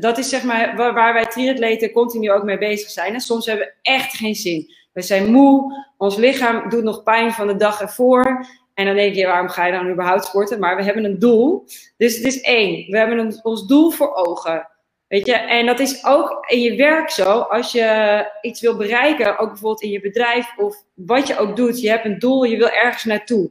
[0.00, 3.14] dat is zeg maar waar, waar wij triatleten continu ook mee bezig zijn.
[3.14, 4.74] En soms hebben we echt geen zin.
[4.92, 8.46] We zijn moe, ons lichaam doet nog pijn van de dag ervoor.
[8.74, 10.58] En dan denk je, waarom ga je dan überhaupt sporten?
[10.58, 11.64] Maar we hebben een doel.
[11.96, 14.68] Dus het is één, we hebben een, ons doel voor ogen.
[15.08, 17.40] Weet je, en dat is ook in je werk zo.
[17.40, 21.80] Als je iets wil bereiken, ook bijvoorbeeld in je bedrijf of wat je ook doet,
[21.80, 23.50] je hebt een doel, je wil ergens naartoe.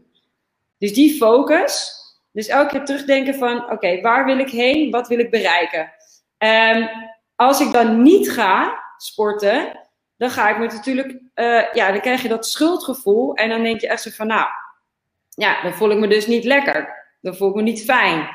[0.77, 1.99] Dus die focus.
[2.31, 4.91] Dus elke keer terugdenken van, oké, waar wil ik heen?
[4.91, 5.93] Wat wil ik bereiken?
[6.37, 6.89] Um,
[7.35, 9.79] als ik dan niet ga sporten,
[10.21, 13.33] dan ga ik me natuurlijk, uh, ja, dan krijg je dat schuldgevoel.
[13.33, 14.47] En dan denk je echt zo van, nou,
[15.29, 17.07] ja, dan voel ik me dus niet lekker.
[17.21, 18.29] Dan voel ik me niet fijn.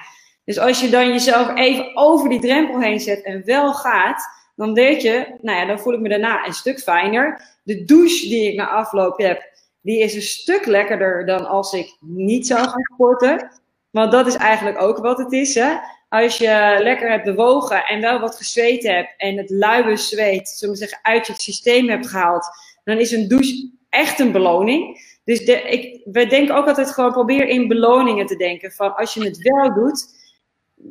[0.45, 4.25] Dus als je dan jezelf even over die drempel heen zet en wel gaat,
[4.57, 7.57] dan weet je, nou ja, dan voel ik me daarna een stuk fijner.
[7.63, 11.97] De douche die ik na afloop heb, die is een stuk lekkerder dan als ik
[12.01, 13.51] niet zou gaan sporten.
[13.91, 15.55] Want dat is eigenlijk ook wat het is.
[15.55, 15.77] Hè?
[16.09, 20.75] Als je lekker hebt bewogen en wel wat gezweet hebt en het luie zweet, zullen
[20.75, 22.47] we zeggen, uit je systeem hebt gehaald,
[22.85, 25.15] dan is een douche echt een beloning.
[25.25, 28.73] Dus de, ik, we denken ook altijd gewoon, probeer in beloningen te denken.
[28.73, 30.07] Van als je het wel doet,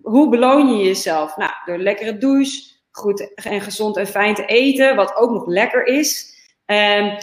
[0.01, 1.38] hoe beloon je jezelf?
[1.38, 5.86] Nou, door lekkere douche, goed en gezond en fijn te eten, wat ook nog lekker
[5.86, 6.34] is.
[6.65, 7.17] Um,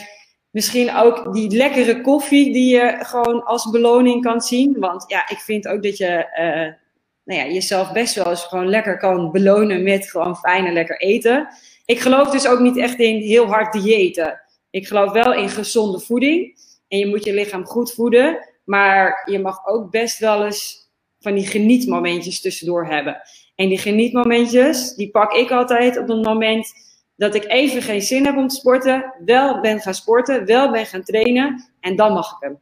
[0.50, 4.76] misschien ook die lekkere koffie die je gewoon als beloning kan zien.
[4.78, 6.81] Want ja, ik vind ook dat je uh,
[7.24, 11.00] nou ja, jezelf best wel eens gewoon lekker kan belonen met gewoon fijn en lekker
[11.00, 11.48] eten.
[11.84, 14.40] Ik geloof dus ook niet echt in heel hard diëten.
[14.70, 16.58] Ik geloof wel in gezonde voeding.
[16.88, 18.48] En je moet je lichaam goed voeden.
[18.64, 23.22] Maar je mag ook best wel eens van die genietmomentjes tussendoor hebben.
[23.54, 26.72] En die genietmomentjes, die pak ik altijd op het moment
[27.16, 29.14] dat ik even geen zin heb om te sporten.
[29.24, 31.72] Wel ben gaan sporten, wel ben gaan trainen.
[31.80, 32.60] En dan mag ik hem.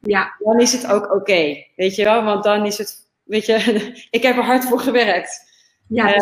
[0.00, 0.36] Ja.
[0.38, 1.64] Dan is het ook oké.
[1.76, 2.24] weet je wel?
[2.24, 3.01] Want dan is het,
[3.32, 5.50] weet je, ik heb er hard voor gewerkt.
[5.88, 6.20] Ja, uh,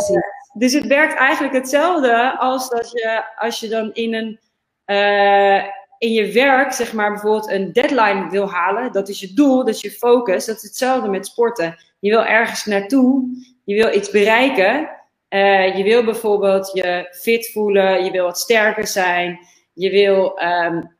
[0.52, 4.40] dus het werkt eigenlijk hetzelfde als dat je, als je dan in een,
[4.86, 5.64] uh,
[5.98, 8.92] in je werk, zeg maar, bijvoorbeeld een deadline wil halen.
[8.92, 10.46] Dat is je doel, dat is je focus.
[10.46, 11.76] Dat is hetzelfde met sporten.
[11.98, 13.24] Je wil ergens naartoe,
[13.64, 14.90] je wil iets bereiken.
[15.28, 19.38] Uh, je wil bijvoorbeeld je fit voelen, je wil wat sterker zijn,
[19.72, 20.96] je wil um,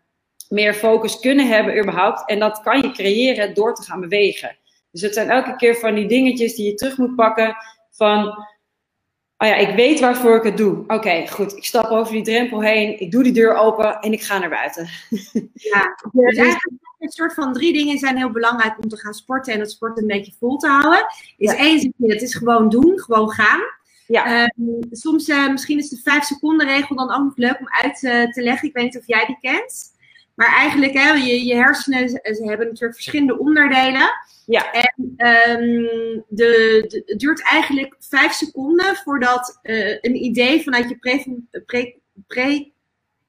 [0.48, 2.28] meer focus kunnen hebben überhaupt.
[2.28, 4.56] En dat kan je creëren door te gaan bewegen.
[4.90, 7.56] Dus het zijn elke keer van die dingetjes die je terug moet pakken
[7.90, 8.26] van
[9.36, 10.84] oh ja, ik weet waarvoor ik het doe.
[10.86, 11.56] Oké, goed.
[11.56, 14.48] Ik stap over die drempel heen, ik doe die deur open en ik ga naar
[14.48, 14.88] buiten.
[15.54, 19.52] Ja, dus eigenlijk een soort van drie dingen zijn heel belangrijk om te gaan sporten
[19.52, 21.06] en het sport een beetje vol te houden.
[21.36, 21.56] Is ja.
[21.56, 23.60] één, het is gewoon doen, gewoon gaan.
[24.06, 24.50] Ja.
[24.56, 28.02] Um, soms, uh, misschien is de vijf seconden regel dan ook nog leuk om uit
[28.02, 28.68] uh, te leggen.
[28.68, 29.98] Ik weet niet of jij die kent.
[30.34, 34.10] Maar eigenlijk, hè, je, je hersenen ze hebben natuurlijk verschillende onderdelen.
[34.50, 34.72] Ja.
[34.72, 40.98] En um, de, de, het duurt eigenlijk vijf seconden voordat uh, een idee vanuit je
[40.98, 41.94] pre, pre,
[42.26, 42.72] pre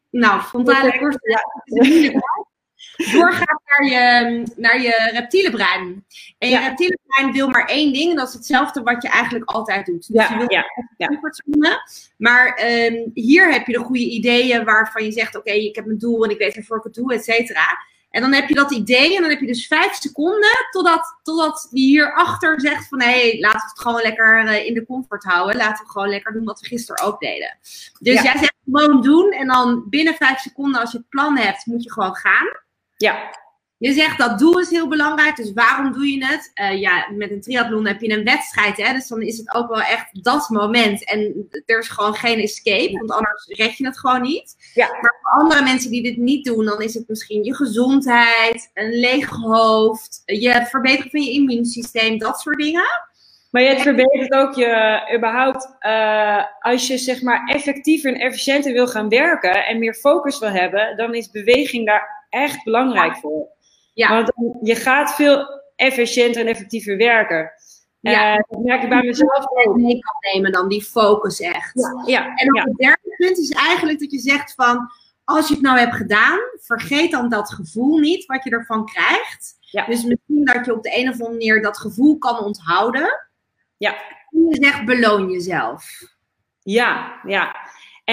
[0.09, 2.39] nou, frontale cortex, ja
[2.95, 6.05] doorgaat naar je, naar je reptiele brein.
[6.37, 6.67] En je ja.
[6.67, 10.07] reptiele brein wil maar één ding, en dat is hetzelfde wat je eigenlijk altijd doet.
[10.13, 10.63] Dus ja, je wil ja,
[10.97, 11.81] ja.
[12.17, 15.85] Maar um, hier heb je de goede ideeën waarvan je zegt: Oké, okay, ik heb
[15.85, 17.77] een doel en ik weet waarvoor ik het doe, et cetera.
[18.11, 21.67] En dan heb je dat idee en dan heb je dus vijf seconden totdat, totdat
[21.71, 25.23] die hierachter zegt van hé, hey, laten we het gewoon lekker uh, in de comfort
[25.23, 25.55] houden.
[25.55, 27.57] Laten we gewoon lekker doen wat we gisteren ook deden.
[27.99, 28.23] Dus ja.
[28.23, 31.83] jij zegt gewoon doen en dan binnen vijf seconden als je het plan hebt, moet
[31.83, 32.47] je gewoon gaan.
[32.97, 33.39] Ja.
[33.81, 36.51] Je zegt dat doel is heel belangrijk, dus waarom doe je het?
[36.61, 39.69] Uh, ja, met een triathlon heb je een wedstrijd, hè, dus dan is het ook
[39.69, 41.05] wel echt dat moment.
[41.05, 44.55] En er is gewoon geen escape, want anders red je het gewoon niet.
[44.73, 44.87] Ja.
[44.87, 48.99] Maar voor andere mensen die dit niet doen, dan is het misschien je gezondheid, een
[48.99, 53.09] leeg hoofd, je verbetering van je immuunsysteem, dat soort dingen.
[53.51, 58.87] Maar het verbetert ook je überhaupt, uh, als je zeg maar effectiever en efficiënter wil
[58.87, 63.47] gaan werken en meer focus wil hebben, dan is beweging daar echt belangrijk voor.
[63.93, 64.09] Ja.
[64.09, 67.51] Want je gaat veel efficiënter en effectiever werken.
[67.99, 69.75] Ja, uh, dat merk ik bij mezelf ook.
[69.75, 71.71] mee kan nemen dan die focus echt.
[71.73, 72.03] Ja.
[72.05, 72.35] ja.
[72.35, 74.91] En op het derde punt is eigenlijk dat je zegt van,
[75.23, 79.57] als je het nou hebt gedaan, vergeet dan dat gevoel niet wat je ervan krijgt.
[79.59, 79.85] Ja.
[79.85, 83.27] Dus misschien dat je op de een of andere manier dat gevoel kan onthouden.
[83.77, 83.93] Ja.
[84.29, 86.01] En je zegt, beloon jezelf.
[86.59, 87.55] Ja, ja.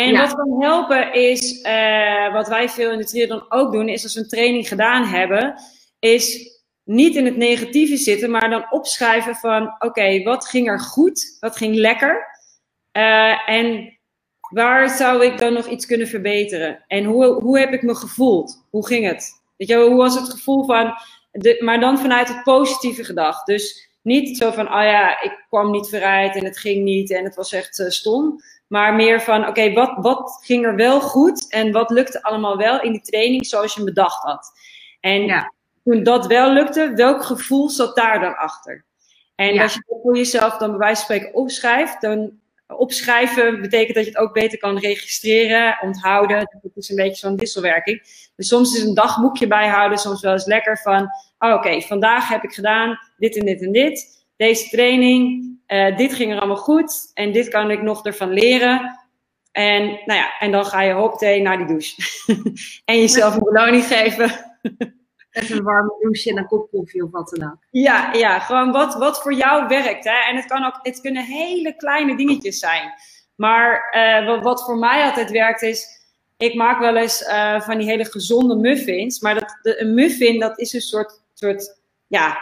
[0.05, 4.03] En wat kan helpen is, uh, wat wij veel in de triathlon ook doen, is
[4.03, 5.55] als we een training gedaan hebben,
[5.99, 10.81] is niet in het negatieve zitten, maar dan opschrijven van, oké, okay, wat ging er
[10.81, 11.37] goed?
[11.41, 12.27] Wat ging lekker?
[12.93, 13.99] Uh, en
[14.51, 16.85] waar zou ik dan nog iets kunnen verbeteren?
[16.87, 18.67] En hoe, hoe heb ik me gevoeld?
[18.71, 19.31] Hoe ging het?
[19.57, 20.95] Weet je, hoe was het gevoel van,
[21.31, 23.47] de, maar dan vanuit het positieve gedacht.
[23.47, 27.25] Dus niet zo van, oh ja, ik kwam niet vooruit en het ging niet en
[27.25, 28.41] het was echt uh, stom.
[28.67, 32.81] Maar meer van, oké, wat, wat ging er wel goed en wat lukte allemaal wel
[32.81, 34.53] in die training zoals je bedacht had?
[35.01, 35.53] En ja.
[35.85, 38.85] toen dat wel lukte, welk gevoel zat daar dan achter?
[39.35, 42.31] En als je dat voor jezelf dan bij wijze van spreken opschrijft, dan
[42.67, 46.39] opschrijven betekent dat je het ook beter kan registreren, onthouden.
[46.39, 48.31] Dat is een beetje zo'n wisselwerking.
[48.37, 52.45] Dus soms is een dagboekje bijhouden soms wel eens lekker van, oh, oké, vandaag heb
[52.45, 57.11] ik gedaan dit en dit en dit deze training, uh, dit ging er allemaal goed
[57.15, 58.99] en dit kan ik nog ervan leren.
[59.53, 62.03] En, nou ja, en dan ga je hoppatee naar die douche.
[62.85, 64.31] en jezelf een beloning geven.
[65.31, 67.59] Even een warme douche en een kop koffie of wat dan ook.
[67.71, 70.05] Ja, ja gewoon wat, wat voor jou werkt.
[70.05, 70.19] Hè?
[70.29, 72.93] En het, kan ook, het kunnen hele kleine dingetjes zijn.
[73.35, 75.87] Maar uh, wat, wat, voor mij altijd werkt is,
[76.37, 79.21] ik maak wel eens uh, van die hele gezonde muffins.
[79.21, 82.39] Maar dat, de, een muffin, dat is een soort, soort ja,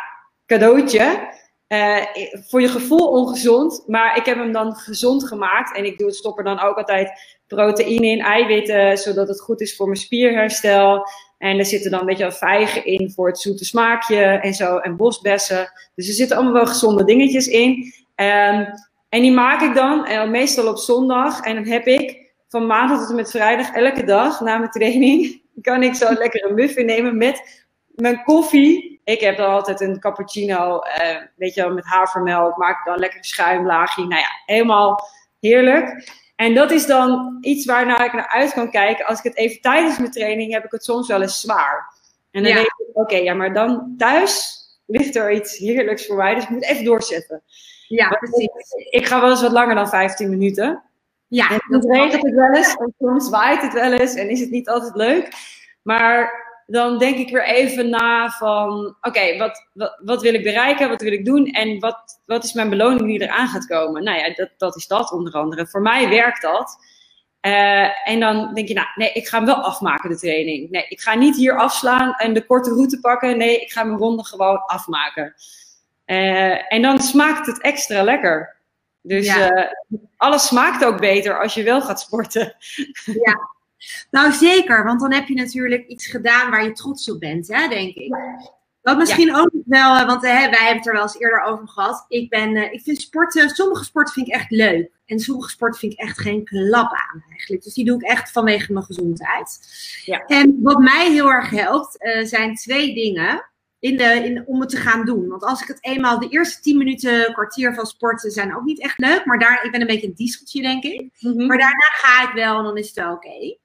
[0.47, 1.35] cadeautje.
[1.67, 2.05] eh,
[2.49, 5.77] voor je gevoel ongezond, maar ik heb hem dan gezond gemaakt.
[5.77, 9.77] En ik doe, stop er dan ook altijd proteïne in, eiwitten, zodat het goed is
[9.77, 11.09] voor mijn spierherstel.
[11.39, 14.77] En er zitten dan een beetje vijgen in voor het zoete smaakje en zo.
[14.77, 15.73] En bosbessen.
[15.95, 17.93] Dus er zitten allemaal wel gezonde dingetjes in.
[18.17, 18.67] Um,
[19.09, 21.41] en die maak ik dan, uh, meestal op zondag.
[21.41, 25.43] En dan heb ik van maandag tot en met vrijdag, elke dag na mijn training,
[25.63, 27.66] kan ik zo een muffin nemen met
[27.97, 29.01] mijn koffie.
[29.05, 32.57] Ik heb dan altijd een cappuccino, uh, weet je wel, met havermelk.
[32.57, 34.07] Maak ik dan lekker een schuimlaagje.
[34.07, 35.01] Nou ja, helemaal
[35.41, 36.15] heerlijk.
[36.37, 39.07] En dat is dan iets waar ik naar uit kan kijken.
[39.07, 41.95] Als ik het even tijdens mijn training heb ik het soms wel eens zwaar.
[42.31, 44.57] En dan denk ik, oké, ja, maar dan thuis
[44.87, 46.35] ligt er iets heerlijks voor mij.
[46.35, 47.43] Dus ik moet even doorzetten.
[47.89, 48.51] Ja, precies.
[48.91, 50.83] Ik ga wel eens wat langer dan 15 minuten.
[51.29, 54.41] Ja, en soms regent het wel eens, en soms waait het wel eens en is
[54.41, 55.29] het niet altijd leuk.
[55.83, 60.89] Maar dan denk ik weer even na van, oké, wat, wat, wat, wil ik bereiken,
[60.89, 64.05] wat wil ik doen en wat, wat is mijn beloning die eraan gaat komen?
[64.05, 65.67] Nou ja, dat, dat is dat onder andere.
[65.67, 66.77] Voor mij werkt dat.
[67.47, 70.71] Uh, en dan denk je, nou, nee, ik ga hem wel afmaken, de training.
[70.71, 73.39] Nee, ik ga niet hier afslaan en de korte route pakken.
[73.39, 75.35] Nee, ik ga mijn ronde gewoon afmaken.
[76.07, 78.57] Uh, en dan smaakt het extra lekker.
[79.03, 79.53] Dus ja.
[79.53, 79.65] uh,
[80.17, 82.57] alles smaakt ook beter als je wel gaat sporten.
[83.05, 83.51] Ja,
[84.11, 87.69] nou zeker, want dan heb je natuurlijk iets gedaan waar je trots op bent, hè,
[87.69, 88.15] denk ik.
[88.83, 89.39] Wat misschien ja.
[89.39, 92.05] ook wel, want hè, wij hebben het er wel eens eerder over gehad.
[92.09, 94.91] Ik, ben, uh, ik vind sporten, sommige sporten vind ik echt leuk.
[95.07, 97.63] En sommige sporten vind ik echt geen klap aan eigenlijk.
[97.63, 99.59] Dus die doe ik echt vanwege mijn gezondheid.
[100.05, 100.25] Ja.
[100.27, 103.45] En wat mij heel erg helpt, uh, zijn twee dingen
[103.79, 105.29] in de, in, om het te gaan doen.
[105.29, 108.81] Want als ik het eenmaal, de eerste tien minuten, kwartier van sporten zijn ook niet
[108.81, 109.25] echt leuk.
[109.25, 111.01] Maar daar, ik ben een beetje een dieseltje, denk ik.
[111.01, 111.47] Mm -hmm.
[111.47, 113.27] Maar daarna ga ik wel en dan is het wel oké.
[113.27, 113.59] Okay.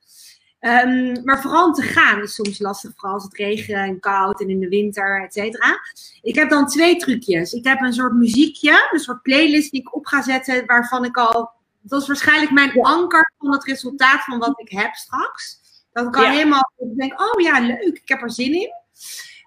[0.63, 4.41] Um, maar vooral om te gaan is soms lastig, vooral als het regent en koud
[4.41, 5.79] en in de winter, et cetera.
[6.21, 7.53] Ik heb dan twee trucjes.
[7.53, 11.17] Ik heb een soort muziekje, een soort playlist die ik op ga zetten, waarvan ik
[11.17, 12.81] al, dat is waarschijnlijk mijn ja.
[12.81, 15.59] anker van het resultaat van wat ik heb straks.
[15.93, 16.31] Dat ik al ja.
[16.31, 18.71] helemaal denk, oh ja, leuk, ik heb er zin in.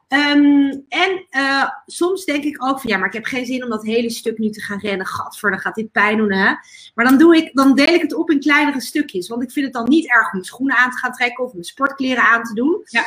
[0.09, 3.71] Um, en uh, soms denk ik ook van ja, maar ik heb geen zin om
[3.71, 5.07] dat hele stuk nu te gaan rennen.
[5.07, 6.55] Gadver, dan gaat dit pijn doen, hè?
[6.95, 9.29] Maar dan, doe ik, dan deel ik het op in kleinere stukjes.
[9.29, 11.53] Want ik vind het dan niet erg om mijn schoenen aan te gaan trekken of
[11.53, 12.81] mijn sportkleren aan te doen.
[12.85, 13.05] Ja.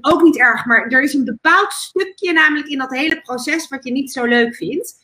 [0.00, 3.84] Ook niet erg, maar er is een bepaald stukje namelijk in dat hele proces wat
[3.84, 4.96] je niet zo leuk vindt.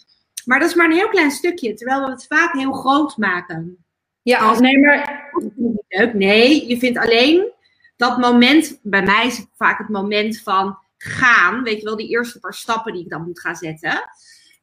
[0.45, 3.85] Maar dat is maar een heel klein stukje, terwijl we het vaak heel groot maken.
[4.23, 5.33] Ja, Als, nee, maar...
[6.13, 7.53] Nee, je vindt alleen
[7.97, 11.63] dat moment, bij mij is het vaak het moment van gaan.
[11.63, 14.11] Weet je wel, die eerste paar stappen die ik dan moet gaan zetten.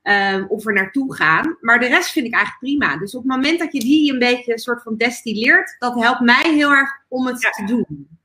[0.04, 1.58] Um, of er naartoe gaan.
[1.60, 2.97] Maar de rest vind ik eigenlijk prima.
[2.97, 6.19] Dus op het moment dat je die een beetje een soort van destilleert, dat helpt
[6.19, 7.49] mij heel erg om het ja.
[7.49, 8.19] te doen.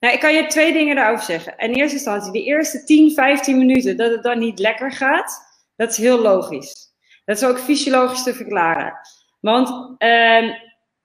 [0.00, 1.58] Nou, ik kan je twee dingen daarover zeggen.
[1.58, 5.42] In eerste instantie, de eerste 10, 15 minuten dat het dan niet lekker gaat,
[5.76, 6.92] dat is heel logisch.
[7.24, 8.94] Dat is ook fysiologisch te verklaren.
[9.40, 9.68] Want
[10.02, 10.54] uh,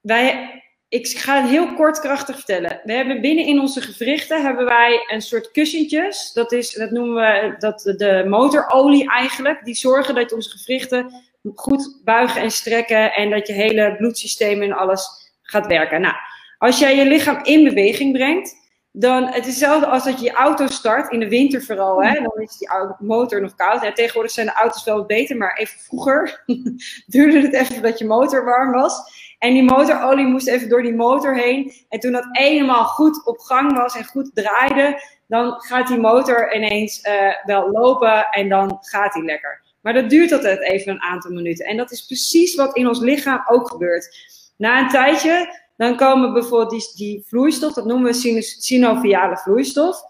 [0.02, 2.82] wij, ik ga het heel kort krachtig vertellen.
[2.84, 6.34] We hebben binnen in onze gewrichten hebben wij een soort kussentjes.
[6.34, 9.66] Dat, is, dat noemen we dat, de motorolie eigenlijk.
[9.66, 11.14] Die zorgen dat onze gewrichten
[11.56, 13.14] goed buigen en strekken.
[13.14, 15.08] En dat je hele bloedsysteem en alles
[15.42, 16.02] gaat werken.
[16.02, 16.16] Nou,
[16.58, 18.66] als jij je lichaam in beweging brengt.
[18.92, 22.04] Dan het is hetzelfde als dat je je auto start, in de winter vooral.
[22.04, 22.14] Hè?
[22.14, 22.70] Dan is die
[23.00, 23.84] motor nog koud.
[23.84, 26.44] Ja, tegenwoordig zijn de auto's wel wat beter, maar even vroeger
[27.08, 29.26] duurde het even dat je motor warm was.
[29.38, 31.72] En die motorolie moest even door die motor heen.
[31.90, 36.56] En toen dat eenmaal goed op gang was en goed draaide, dan gaat die motor
[36.56, 39.62] ineens uh, wel lopen en dan gaat hij lekker.
[39.82, 41.66] Maar dat duurt altijd even een aantal minuten.
[41.66, 44.18] En dat is precies wat in ons lichaam ook gebeurt.
[44.58, 50.02] Na een tijdje, dan komen bijvoorbeeld die, die vloeistof, dat noemen we synoviale vloeistof.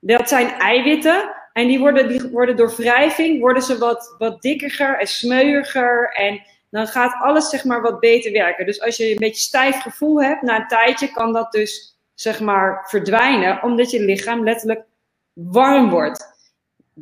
[0.00, 1.34] Dat zijn eiwitten.
[1.52, 6.12] En die worden, die worden door wrijving worden ze wat, wat dikker en smeuiger.
[6.12, 8.66] En dan gaat alles zeg maar wat beter werken.
[8.66, 12.40] Dus als je een beetje stijf gevoel hebt, na een tijdje kan dat dus zeg
[12.40, 14.84] maar verdwijnen, omdat je lichaam letterlijk
[15.32, 16.34] warm wordt.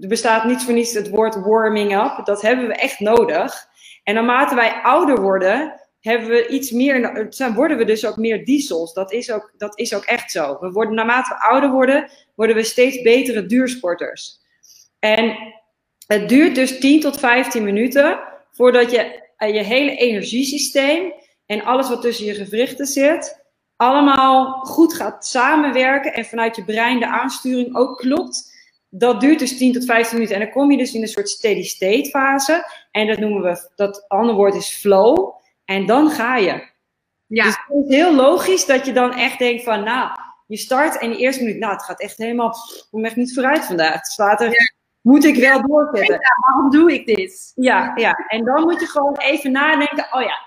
[0.00, 2.24] Er bestaat niet voor niets het woord warming up.
[2.24, 3.66] Dat hebben we echt nodig.
[4.02, 8.92] En naarmate wij ouder worden, hebben we iets meer, worden we dus ook meer diesels.
[8.92, 10.56] Dat is ook, dat is ook echt zo.
[10.60, 14.40] We worden, naarmate we ouder worden, worden we steeds betere duursporters.
[14.98, 15.36] En
[16.06, 21.12] het duurt dus 10 tot 15 minuten voordat je je hele energiesysteem
[21.46, 23.44] en alles wat tussen je gewrichten zit,
[23.76, 28.52] allemaal goed gaat samenwerken en vanuit je brein de aansturing ook klopt.
[28.88, 30.36] Dat duurt dus 10 tot 15 minuten.
[30.36, 32.64] En dan kom je dus in een soort steady state fase.
[32.90, 35.34] En dat noemen we, dat andere woord is flow.
[35.64, 36.72] En dan ga je.
[37.26, 37.44] Ja.
[37.44, 40.10] Dus het is heel logisch dat je dan echt denkt van, nou,
[40.46, 43.34] je start en die eerste minuut, nou, het gaat echt helemaal, ik kom echt niet
[43.34, 43.94] vooruit vandaag.
[43.94, 44.73] Het slaat er
[45.04, 46.20] moet ik wel doorzetten.
[46.40, 47.52] waarom doe ik dit?
[47.54, 50.38] Ja, ja, en dan moet je gewoon even nadenken, oh ja,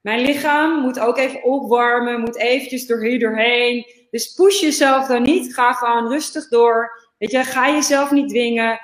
[0.00, 3.86] mijn lichaam moet ook even opwarmen, moet eventjes door hier doorheen.
[4.10, 6.90] Dus push jezelf dan niet, ga gewoon rustig door.
[7.18, 8.78] Weet je, ga jezelf niet dwingen.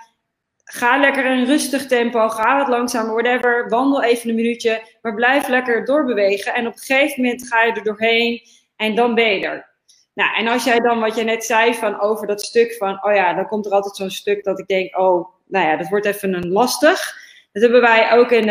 [0.65, 3.69] Ga lekker in een rustig tempo, ga wat langzamer, whatever.
[3.69, 6.55] Wandel even een minuutje, maar blijf lekker doorbewegen.
[6.55, 8.41] En op een gegeven moment ga je er doorheen
[8.77, 9.70] en dan ben je er.
[10.15, 13.15] Nou, en als jij dan wat je net zei van over dat stuk van, oh
[13.15, 16.07] ja, dan komt er altijd zo'n stuk dat ik denk, oh, nou ja, dat wordt
[16.07, 17.15] even een lastig.
[17.53, 18.49] Dat hebben wij ook in,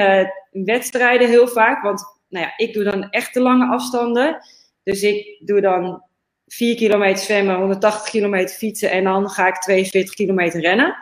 [0.52, 4.38] in wedstrijden heel vaak, want nou ja, ik doe dan echt de lange afstanden.
[4.84, 6.04] Dus ik doe dan
[6.48, 10.96] 4 kilometer zwemmen, 180 kilometer fietsen en dan ga ik 42 kilometer rennen.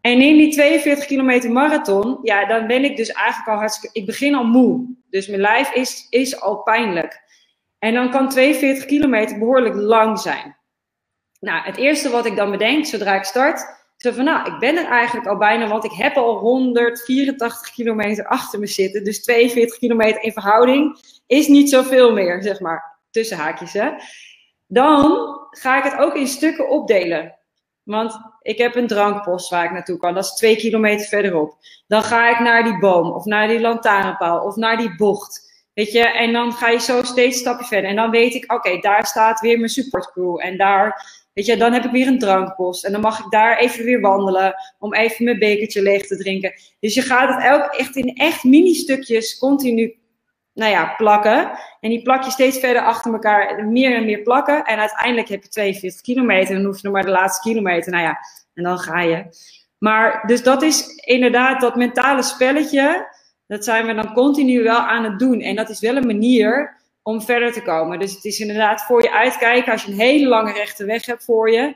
[0.00, 4.06] En in die 42 kilometer marathon, ja, dan ben ik dus eigenlijk al hartstikke, ik
[4.06, 4.96] begin al moe.
[5.10, 7.22] Dus mijn lijf is, is al pijnlijk.
[7.80, 10.56] En dan kan 42 kilometer behoorlijk lang zijn.
[11.40, 14.76] Nou, het eerste wat ik dan bedenk, zodra ik start, is van, nou, ik ben
[14.76, 19.04] er eigenlijk al bijna, want ik heb al 184 kilometer achter me zitten.
[19.04, 23.72] Dus 42 kilometer in verhouding is niet zoveel meer, zeg maar, tussen haakjes.
[23.72, 23.90] Hè.
[24.66, 27.38] Dan ga ik het ook in stukken opdelen.
[27.82, 30.14] Want ik heb een drankpost waar ik naartoe kan.
[30.14, 31.56] Dat is twee kilometer verderop.
[31.86, 35.49] Dan ga ik naar die boom, of naar die lantaarnpaal, of naar die bocht.
[35.74, 37.90] Weet je, en dan ga je zo steeds stapje verder.
[37.90, 40.38] En dan weet ik, oké, daar staat weer mijn supportcrew.
[40.40, 42.84] En daar, weet je, dan heb ik weer een drankpost.
[42.84, 44.54] En dan mag ik daar even weer wandelen.
[44.78, 46.52] Om even mijn bekertje leeg te drinken.
[46.80, 49.98] Dus je gaat het elk echt in echt mini-stukjes continu,
[50.54, 51.50] nou ja, plakken.
[51.80, 54.64] En die plak je steeds verder achter elkaar, meer en meer plakken.
[54.64, 56.48] En uiteindelijk heb je 42 kilometer.
[56.48, 57.92] En dan hoef je nog maar de laatste kilometer.
[57.92, 58.18] Nou ja,
[58.54, 59.24] en dan ga je.
[59.78, 63.18] Maar, dus dat is inderdaad dat mentale spelletje
[63.50, 65.40] dat zijn we dan continu wel aan het doen.
[65.40, 67.98] En dat is wel een manier om verder te komen.
[67.98, 69.72] Dus het is inderdaad voor je uitkijken.
[69.72, 71.74] Als je een hele lange rechte weg hebt voor je,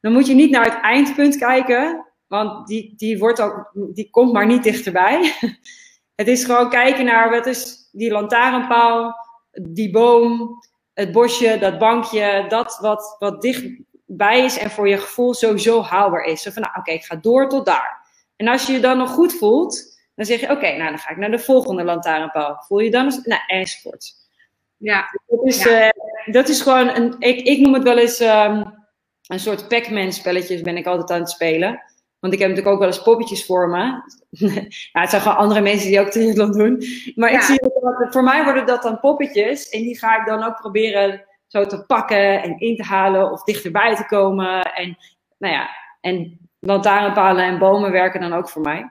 [0.00, 2.06] dan moet je niet naar het eindpunt kijken.
[2.26, 5.32] Want die, die, wordt ook, die komt maar niet dichterbij.
[6.14, 9.14] Het is gewoon kijken naar wat is die lantaarnpaal,
[9.60, 10.58] die boom,
[10.94, 16.24] het bosje, dat bankje, dat wat, wat dichtbij is en voor je gevoel sowieso haalbaar
[16.24, 16.42] is.
[16.42, 18.06] Zo van, nou oké, ik ga door tot daar.
[18.36, 21.10] En als je je dan nog goed voelt, dan zeg je, oké, nou dan ga
[21.10, 22.64] ik naar de volgende lantaarnpaal.
[22.66, 24.12] Voel je dan eens, nou, enzovoort.
[24.76, 25.04] Ja.
[25.26, 25.84] Dat is, ja.
[25.84, 25.90] Uh,
[26.32, 28.74] dat is gewoon, een, ik, ik noem het wel eens um,
[29.26, 31.82] een soort Pac-Man spelletjes ben ik altijd aan het spelen.
[32.18, 33.80] Want ik heb natuurlijk ook wel eens poppetjes voor me.
[34.40, 36.82] nou, het zijn gewoon andere mensen die ook triathlon doen.
[37.14, 37.36] Maar ja.
[37.36, 39.68] ik zie dat, voor mij worden dat dan poppetjes.
[39.68, 43.42] En die ga ik dan ook proberen zo te pakken en in te halen of
[43.42, 44.62] dichterbij te komen.
[44.62, 44.98] En
[45.38, 45.70] nou ja,
[46.00, 48.90] en lantaarnpalen en bomen werken dan ook voor mij.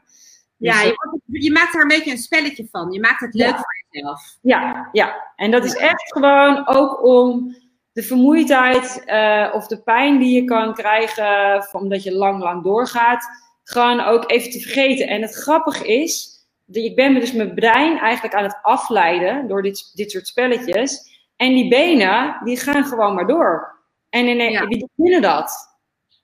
[0.61, 0.93] Ja, dus,
[1.25, 2.91] je, je, maakt er een beetje een spelletje van.
[2.91, 3.55] Je maakt het leuk ja.
[3.55, 4.37] voor jezelf.
[4.41, 7.55] Ja, ja, en dat is echt gewoon ook om
[7.93, 13.25] de vermoeidheid uh, of de pijn die je kan krijgen omdat je lang, lang doorgaat,
[13.63, 15.07] gewoon ook even te vergeten.
[15.07, 19.61] En het grappige is, dat ik ben dus mijn brein eigenlijk aan het afleiden door
[19.61, 21.09] dit, dit soort spelletjes.
[21.35, 23.79] En die benen, die gaan gewoon maar door.
[24.09, 24.67] En in, ja.
[24.67, 25.70] wie vinden dat?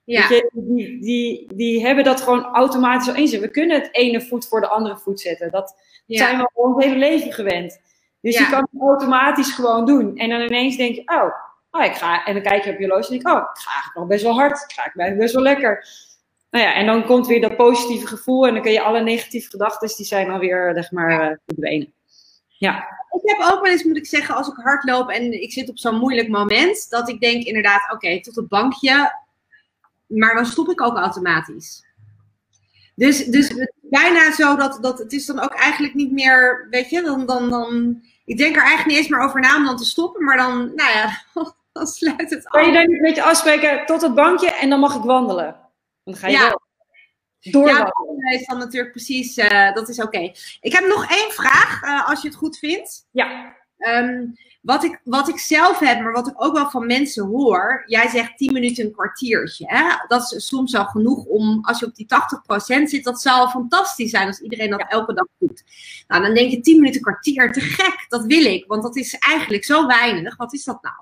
[0.07, 0.27] Ja.
[0.51, 4.61] die, die, die hebben dat gewoon automatisch al in We kunnen het ene voet voor
[4.61, 5.51] de andere voet zetten.
[5.51, 5.75] Dat
[6.07, 7.81] zijn we al ons hele leven gewend.
[8.21, 8.43] Dus ja.
[8.43, 10.17] je kan het automatisch gewoon doen.
[10.17, 11.33] En dan ineens denk je, oh,
[11.71, 12.25] oh ik ga.
[12.25, 14.07] En dan kijk je op je horloge en denk je, oh, ik ga eigenlijk nog
[14.07, 14.63] best wel hard.
[14.63, 15.87] Ik ga eigenlijk best wel lekker.
[16.49, 18.47] Nou ja, en dan komt weer dat positieve gevoel.
[18.47, 21.93] En dan kun je alle negatieve gedachten, die zijn alweer, zeg maar, uh, verdwenen.
[22.47, 22.75] Ja.
[23.11, 25.69] Ik heb ook wel eens, moet ik zeggen, als ik hard loop en ik zit
[25.69, 29.25] op zo'n moeilijk moment, dat ik denk inderdaad, oké, okay, tot het bankje
[30.07, 31.85] maar dan stop ik ook automatisch.
[32.95, 37.01] Dus, dus bijna zo dat, dat het is dan ook eigenlijk niet meer, weet je,
[37.01, 39.85] dan, dan, dan, ik denk er eigenlijk niet eens meer over na om dan te
[39.85, 41.23] stoppen, maar dan, nou ja,
[41.71, 42.51] dan sluit het af.
[42.51, 45.55] Kan je dan een beetje afspreken tot het bankje en dan mag ik wandelen?
[46.03, 46.47] Dan ga je ja.
[46.47, 46.65] wel.
[47.39, 50.07] Door ja, dat is dan natuurlijk precies, uh, dat is oké.
[50.07, 50.35] Okay.
[50.61, 53.07] Ik heb nog één vraag, uh, als je het goed vindt.
[53.11, 53.55] Ja.
[53.77, 54.33] Um,
[54.67, 57.83] wat ik, wat ik zelf heb, maar wat ik ook wel van mensen hoor.
[57.85, 59.65] Jij zegt 10 minuten een kwartiertje.
[59.67, 59.83] Hè?
[60.07, 62.07] Dat is soms al genoeg om, als je op die
[62.79, 65.63] 80% zit, dat zou fantastisch zijn als iedereen dat elke dag doet.
[66.07, 68.65] Nou, dan denk je 10 minuten een kwartier, te gek, dat wil ik.
[68.67, 70.35] Want dat is eigenlijk zo weinig.
[70.35, 70.95] Wat is dat nou?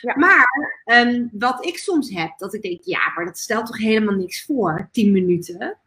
[0.00, 0.14] Ja.
[0.16, 0.48] Maar
[0.84, 4.44] um, wat ik soms heb, dat ik denk, ja, maar dat stelt toch helemaal niks
[4.44, 5.78] voor, 10 minuten.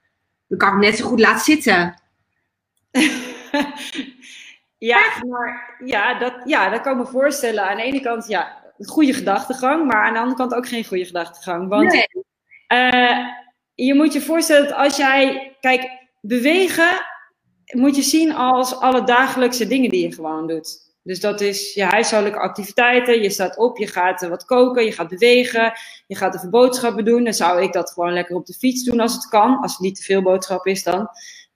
[0.47, 2.01] Dan kan ik net zo goed laten zitten.
[4.80, 7.64] Ja, maar ja dat, ja, dat kan ik me voorstellen.
[7.64, 10.86] Aan de ene kant, ja, een goede gedachtegang, maar aan de andere kant ook geen
[10.86, 11.70] goede gedachtegang.
[11.70, 12.08] Want nee.
[12.94, 13.28] uh,
[13.76, 15.90] je moet je voorstellen dat als jij, kijk,
[16.22, 17.06] bewegen
[17.66, 20.88] moet je zien als alle dagelijkse dingen die je gewoon doet.
[21.04, 23.22] Dus dat is je huishoudelijke activiteiten.
[23.22, 25.74] Je staat op, je gaat wat koken, je gaat bewegen,
[26.08, 27.24] je gaat even boodschappen doen.
[27.24, 29.58] Dan zou ik dat gewoon lekker op de fiets doen als het kan.
[29.62, 31.10] Als het niet te veel boodschap is dan.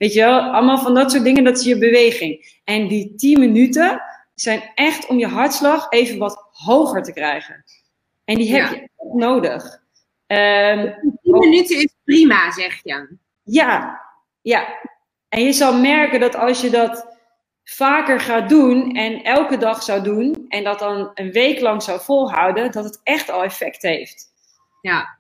[0.04, 2.60] Weet je wel, allemaal van dat soort dingen, dat is je beweging.
[2.64, 4.02] En die 10 minuten
[4.36, 7.64] zijn echt om je hartslag even wat hoger te krijgen.
[8.26, 9.64] En die heb je ook nodig.
[10.28, 13.18] Um, 10 minuten is prima, zeg je.
[13.44, 14.02] Ja,
[14.42, 14.80] ja.
[15.30, 17.18] En je zal merken dat als je dat
[17.64, 22.02] vaker gaat doen en elke dag zou doen en dat dan een week lang zou
[22.02, 24.26] volhouden, dat het echt al effect heeft.
[24.82, 25.18] Ja.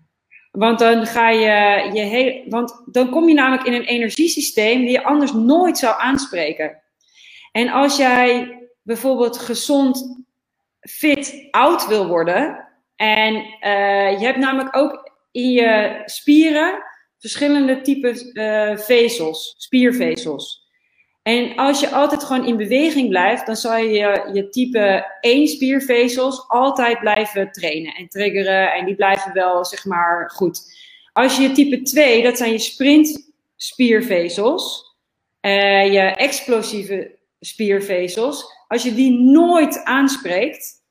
[0.57, 4.91] Want dan ga je je heel, want dan kom je namelijk in een energiesysteem die
[4.91, 6.81] je anders nooit zou aanspreken.
[7.51, 10.23] En als jij bijvoorbeeld gezond,
[10.79, 16.83] fit, oud wil worden en uh, je hebt namelijk ook in je spieren
[17.17, 20.62] verschillende typen uh, vezels, spiervezels.
[21.23, 26.45] En als je altijd gewoon in beweging blijft, dan zal je je type 1 spiervezels
[26.47, 28.73] altijd blijven trainen en triggeren.
[28.73, 30.61] En die blijven wel, zeg maar, goed.
[31.13, 34.95] Als je je type 2, dat zijn je sprint spiervezels,
[35.41, 38.45] uh, je explosieve spiervezels.
[38.67, 40.81] Als je die nooit aanspreekt,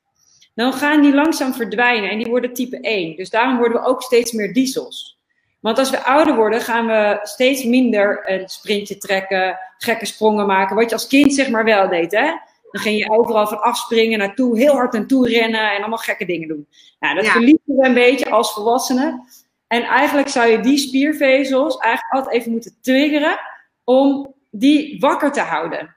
[0.55, 3.17] dan gaan die langzaam verdwijnen en die worden type 1.
[3.17, 5.22] Dus daarom worden we ook steeds meer diesels.
[5.63, 10.77] Want als we ouder worden, gaan we steeds minder een sprintje trekken, gekke sprongen maken.
[10.77, 12.27] Wat je als kind zeg maar wel deed, hè?
[12.71, 16.49] Dan ging je overal van afspringen naartoe, heel hard naartoe rennen en allemaal gekke dingen
[16.49, 16.67] doen.
[16.99, 17.31] Nou, dat ja.
[17.31, 19.27] verliezen we een beetje als volwassenen.
[19.67, 23.39] En eigenlijk zou je die spiervezels eigenlijk altijd even moeten triggeren
[23.85, 25.97] om die wakker te houden.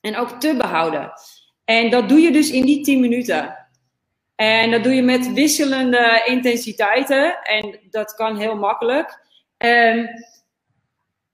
[0.00, 1.12] En ook te behouden.
[1.64, 3.59] En dat doe je dus in die 10 minuten.
[4.40, 7.42] En dat doe je met wisselende intensiteiten.
[7.42, 9.18] En dat kan heel makkelijk.
[9.58, 10.08] Um,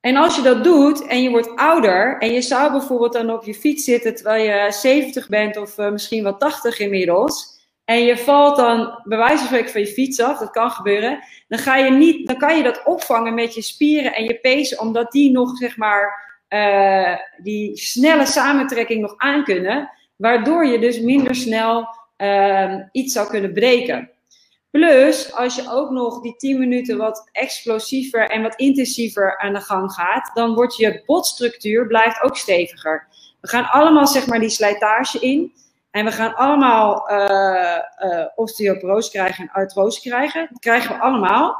[0.00, 3.44] en als je dat doet en je wordt ouder en je zou bijvoorbeeld dan op
[3.44, 7.58] je fiets zitten terwijl je 70 bent of uh, misschien wel 80 inmiddels.
[7.84, 11.18] En je valt dan bij wijze van spreken van je fiets af, dat kan gebeuren.
[11.48, 14.80] Dan, ga je niet, dan kan je dat opvangen met je spieren en je pezen,
[14.80, 19.90] omdat die nog zeg maar uh, die snelle samentrekking nog aankunnen.
[20.16, 24.10] Waardoor je dus minder snel uh, iets zou kunnen breken.
[24.70, 29.60] Plus, als je ook nog die 10 minuten wat explosiever en wat intensiever aan de
[29.60, 33.06] gang gaat, dan wordt je botstructuur blijft ook steviger.
[33.40, 35.52] We gaan allemaal zeg maar die slijtage in.
[35.90, 37.78] En we gaan allemaal uh,
[38.34, 40.48] osteoporose krijgen en artrose krijgen.
[40.50, 41.56] Dat krijgen we allemaal.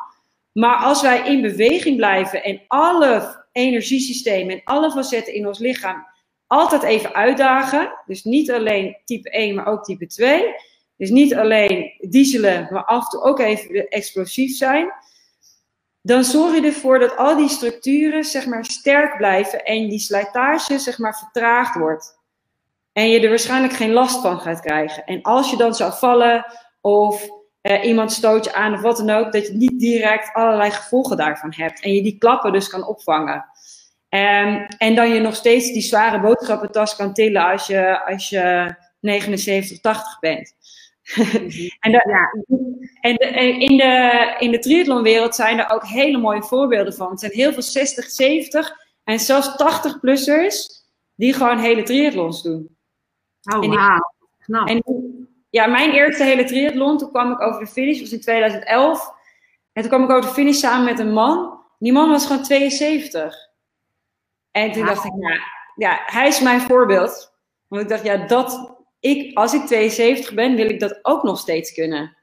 [0.52, 6.06] Maar als wij in beweging blijven en alle energiesystemen en alle facetten in ons lichaam
[6.46, 7.92] altijd even uitdagen.
[8.06, 10.54] Dus niet alleen type 1, maar ook type 2
[10.96, 14.92] dus niet alleen dieselen, maar af en toe ook even explosief zijn.
[16.02, 20.78] Dan zorg je ervoor dat al die structuren zeg maar sterk blijven en die slijtage
[20.78, 22.18] zeg maar vertraagd wordt.
[22.92, 25.04] En je er waarschijnlijk geen last van gaat krijgen.
[25.04, 26.46] En als je dan zou vallen
[26.80, 27.28] of
[27.60, 31.16] eh, iemand stoot je aan of wat dan ook, dat je niet direct allerlei gevolgen
[31.16, 31.80] daarvan hebt.
[31.80, 33.44] En je die klappen dus kan opvangen.
[34.08, 38.74] Um, en dan je nog steeds die zware boodschappentas kan tillen als je, als je
[39.00, 40.54] 79, 80 bent.
[41.80, 42.56] en, de, ja.
[43.00, 43.26] en, de,
[43.58, 47.10] in, de, in de triathlonwereld zijn er ook hele mooie voorbeelden van.
[47.10, 50.84] Er zijn heel veel 60, 70 en zelfs 80-plussers
[51.14, 52.76] die gewoon hele triathlons doen.
[53.54, 54.14] Oh, wauw.
[54.38, 54.68] Knap.
[54.68, 54.82] En
[55.50, 59.12] ja, mijn eerste hele triathlon, toen kwam ik over de finish, was in 2011.
[59.72, 61.60] En toen kwam ik over de finish samen met een man.
[61.78, 63.45] Die man was gewoon 72.
[64.56, 65.40] En toen dacht ik, ja,
[65.74, 67.32] ja, hij is mijn voorbeeld.
[67.68, 71.38] Want ik dacht, ja, dat, ik, als ik 72 ben, wil ik dat ook nog
[71.38, 72.16] steeds kunnen.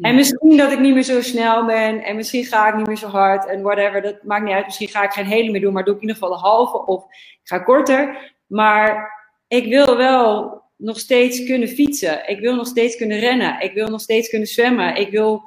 [0.00, 2.02] En misschien dat ik niet meer zo snel ben.
[2.02, 3.46] En misschien ga ik niet meer zo hard.
[3.46, 4.64] En whatever, dat maakt niet uit.
[4.64, 5.72] Misschien ga ik geen hele meer doen.
[5.72, 6.86] Maar doe ik in ieder geval de halve.
[6.86, 8.32] Of ik ga korter.
[8.46, 9.12] Maar
[9.48, 12.28] ik wil wel nog steeds kunnen fietsen.
[12.28, 13.60] Ik wil nog steeds kunnen rennen.
[13.60, 14.96] Ik wil nog steeds kunnen zwemmen.
[14.96, 15.42] Ik wil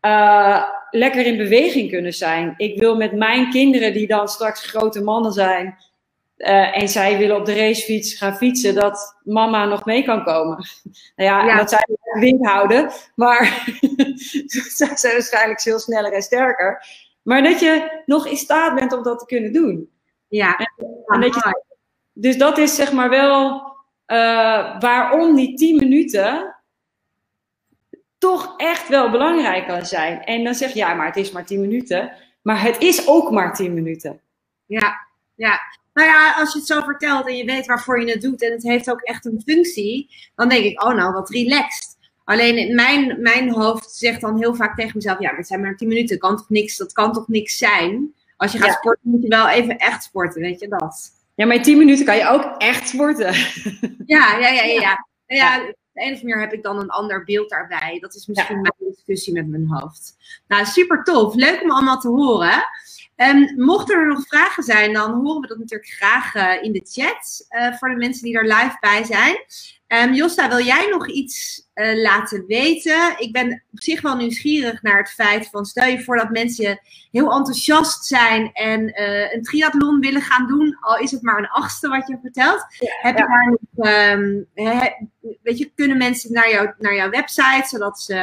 [0.00, 2.54] uh, lekker in beweging kunnen zijn.
[2.56, 5.76] Ik wil met mijn kinderen, die dan straks grote mannen zijn,
[6.38, 10.56] uh, en zij willen op de racefiets gaan fietsen, dat mama nog mee kan komen.
[11.16, 11.56] nou ja, ja.
[11.56, 13.64] dat zij de wind houden, maar
[14.76, 16.84] zij zijn waarschijnlijk veel sneller en sterker.
[17.22, 19.90] Maar dat je nog in staat bent om dat te kunnen doen.
[20.28, 20.56] Ja.
[20.56, 21.62] En, en dat je,
[22.12, 23.68] dus dat is zeg maar wel
[24.06, 26.57] uh, waarom die 10 minuten
[28.18, 30.24] toch echt wel belangrijk kan zijn.
[30.24, 32.12] En dan zeg je, ja, maar het is maar 10 minuten.
[32.42, 34.20] Maar het is ook maar 10 minuten.
[34.66, 35.60] Ja, ja.
[35.92, 38.52] Nou ja, als je het zo vertelt en je weet waarvoor je het doet en
[38.52, 41.96] het heeft ook echt een functie, dan denk ik, oh nou, wat relaxed.
[42.24, 45.76] Alleen mijn, mijn hoofd zegt dan heel vaak tegen mezelf, ja, maar het zijn maar
[45.76, 48.14] 10 minuten, kan toch niks, dat kan toch niks zijn?
[48.36, 51.10] Als je gaat sporten, moet je wel even echt sporten, weet je dat?
[51.34, 53.34] Ja, maar in 10 minuten kan je ook echt sporten.
[54.06, 55.06] Ja, ja, ja, ja.
[55.26, 55.72] ja.
[55.98, 57.98] De ene of manier heb ik dan een ander beeld daarbij.
[58.00, 60.16] Dat is misschien mijn discussie met mijn hoofd.
[60.48, 61.34] Nou, super tof.
[61.34, 62.64] Leuk om allemaal te horen.
[63.18, 66.86] Um, mochten er nog vragen zijn, dan horen we dat natuurlijk graag uh, in de
[66.90, 67.46] chat.
[67.50, 69.36] Uh, voor de mensen die er live bij zijn.
[70.08, 73.14] Um, Josta, wil jij nog iets uh, laten weten?
[73.18, 76.80] Ik ben op zich wel nieuwsgierig naar het feit van stel je voor dat mensen
[77.10, 79.00] heel enthousiast zijn en
[79.34, 82.66] een triathlon willen gaan doen, al is het maar een achtste wat je vertelt.
[82.78, 83.28] Ja, Heb je ja.
[83.28, 84.90] daar nog, um, he,
[85.42, 88.14] weet je, kunnen mensen naar, jou, naar jouw website zodat ze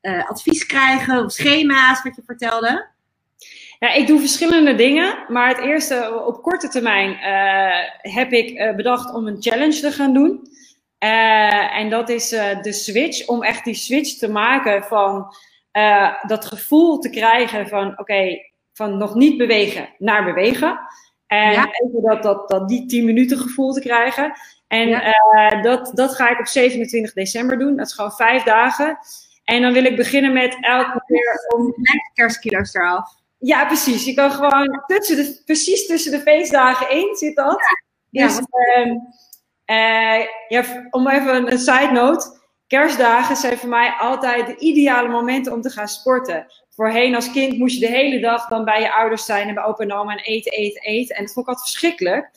[0.00, 0.20] ja.
[0.20, 2.96] advies krijgen of schema's wat je vertelde?
[3.78, 5.24] Ja, ik doe verschillende dingen.
[5.28, 9.92] Maar het eerste, op korte termijn, uh, heb ik uh, bedacht om een challenge te
[9.92, 10.40] gaan doen.
[11.04, 12.28] Uh, en dat is
[12.62, 15.34] de switch, om echt die switch te maken van
[16.26, 20.78] dat gevoel te krijgen van, oké, okay, van nog niet bewegen naar bewegen.
[21.26, 21.66] En ja.
[21.66, 24.32] even dat, dat, dat die 10 minuten gevoel te krijgen.
[24.68, 25.62] En ja.
[25.62, 27.76] dat, dat ga ik op 27 december doen.
[27.76, 28.98] Dat is gewoon vijf dagen.
[29.44, 31.74] En dan wil ik beginnen met elke keer om...
[32.14, 33.16] Kerstkilo's eraf.
[33.38, 34.04] Ja, precies.
[34.04, 37.60] Je kan gewoon tussen de, precies tussen de feestdagen in zit dat.
[38.10, 38.26] Ja.
[38.26, 39.06] Dus, ja.
[39.66, 42.36] Uh, ja, om even een side note.
[42.66, 46.46] Kerstdagen zijn voor mij altijd de ideale momenten om te gaan sporten.
[46.68, 49.64] Voorheen als kind moest je de hele dag dan bij je ouders zijn en bij
[49.64, 51.16] opa en oma en eten, eten, eten.
[51.16, 52.30] En dat vond ik altijd verschrikkelijk.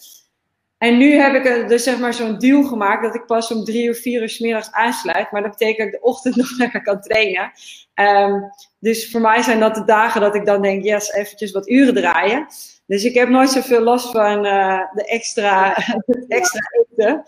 [0.82, 3.89] En nu heb ik dus zeg maar zo'n deal gemaakt dat ik pas om drie
[3.89, 5.32] of vier uur s aansluit.
[5.32, 7.51] Maar dat betekent dat ik de ochtend nog lekker kan trainen.
[7.95, 11.69] Um, dus voor mij zijn dat de dagen dat ik dan denk, yes, eventjes wat
[11.69, 12.47] uren draaien.
[12.86, 15.75] Dus ik heb nooit zoveel last van uh, de extra,
[16.27, 17.23] extra eten.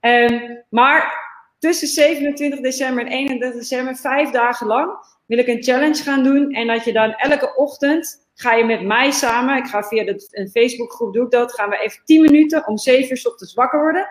[0.00, 1.12] Um, maar
[1.58, 4.90] tussen 27 december en 31 december, vijf dagen lang,
[5.26, 6.52] wil ik een challenge gaan doen.
[6.52, 10.28] En dat je dan elke ochtend ga je met mij samen, ik ga via de,
[10.30, 13.54] een Facebookgroep, doe ik dat, gaan we even 10 minuten om 7 uur s ochtends
[13.54, 14.08] wakker worden.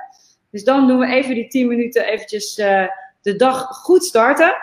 [0.51, 2.87] Dus dan doen we even die 10 minuten eventjes uh,
[3.21, 4.55] de dag goed starten.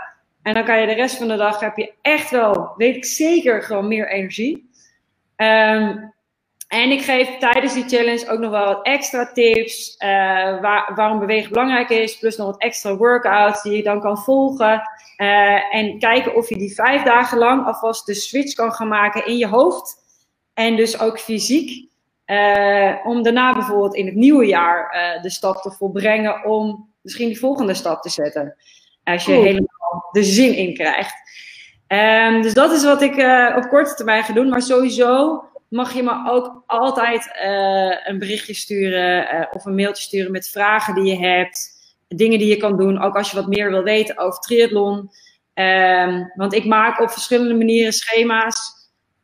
[0.43, 3.05] En dan kan je de rest van de dag, heb je echt wel, weet ik
[3.05, 4.71] zeker, gewoon meer energie.
[5.37, 6.15] Um,
[6.73, 9.95] en ik geef tijdens die challenge ook nog wel wat extra tips.
[9.99, 10.09] Uh,
[10.61, 12.19] waar, waarom bewegen belangrijk is.
[12.19, 14.83] Plus nog wat extra workouts die je dan kan volgen.
[15.17, 19.27] Uh, en kijken of je die vijf dagen lang alvast de switch kan gaan maken
[19.27, 19.97] in je hoofd.
[20.55, 21.91] En dus ook fysiek.
[22.27, 27.39] Uh, om daarna bijvoorbeeld in het nieuwe jaar de stap te volbrengen om misschien die
[27.39, 28.57] volgende stap te zetten.
[29.05, 29.45] Als je cool.
[29.45, 31.15] helemaal de zin in krijgt.
[31.89, 33.13] Um, dus dat is wat ik
[33.57, 34.49] op korte termijn ga doen.
[34.49, 40.03] Maar sowieso mag je me ook altijd uh, een berichtje sturen uh, of een mailtje
[40.03, 41.71] sturen met vragen die je hebt.
[42.09, 45.11] Dingen die je kan doen, ook als je wat meer wil weten over triathlon.
[45.55, 48.81] Um, want ik maak op verschillende manieren schema's.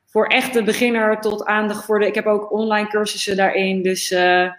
[0.07, 1.51] Voor echte beginner tot
[1.84, 2.07] voor de.
[2.07, 3.82] Ik heb ook online cursussen daarin.
[3.82, 4.51] Dus uh,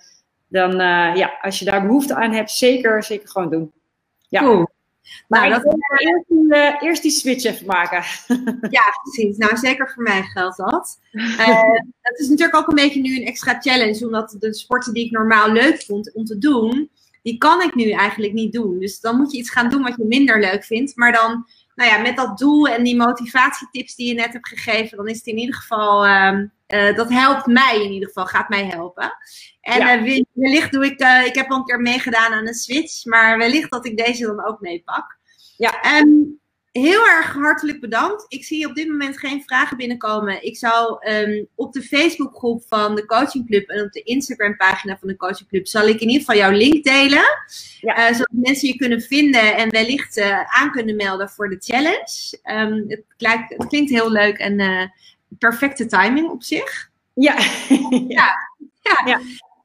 [0.47, 0.71] dan,
[1.15, 3.71] ja, als je daar behoefte aan hebt, zeker, zeker gewoon doen.
[4.27, 4.41] Ja.
[4.41, 4.69] Cool.
[5.27, 8.03] Maar nou, dat eerst, die, uh, eerst die switch even maken.
[8.77, 9.37] ja, precies.
[9.37, 10.99] Nou, zeker voor mij geldt dat.
[11.39, 15.05] Uh, dat is natuurlijk ook een beetje nu een extra challenge, omdat de sporten die
[15.05, 16.89] ik normaal leuk vond om te doen,
[17.21, 18.79] die kan ik nu eigenlijk niet doen.
[18.79, 20.95] Dus dan moet je iets gaan doen wat je minder leuk vindt.
[20.95, 21.45] Maar dan,
[21.79, 25.17] nou ja, met dat doel en die motivatietips die je net hebt gegeven, dan is
[25.17, 29.11] het in ieder geval, uh, uh, dat helpt mij in ieder geval, gaat mij helpen.
[29.61, 29.97] En ja.
[29.97, 33.37] uh, wellicht doe ik, uh, ik heb al een keer meegedaan aan een switch, maar
[33.37, 35.17] wellicht dat ik deze dan ook meepak.
[35.57, 35.99] Ja.
[35.99, 36.39] Um,
[36.79, 38.25] heel erg hartelijk bedankt.
[38.27, 40.45] Ik zie op dit moment geen vragen binnenkomen.
[40.45, 44.97] Ik zal um, op de Facebookgroep van de Coaching Club en op de Instagram pagina
[44.99, 47.23] van de Coaching Club zal ik in ieder geval jouw link delen.
[47.79, 47.97] Ja.
[47.97, 52.39] Uh, zodat mensen je kunnen vinden en wellicht uh, aan kunnen melden voor de challenge.
[52.43, 54.83] Um, het, lijkt, het, klinkt heel leuk en uh,
[55.39, 56.89] perfecte timing op zich.
[57.13, 57.37] Ja.
[58.07, 58.29] ja.
[58.89, 59.01] ja.
[59.05, 59.19] ja.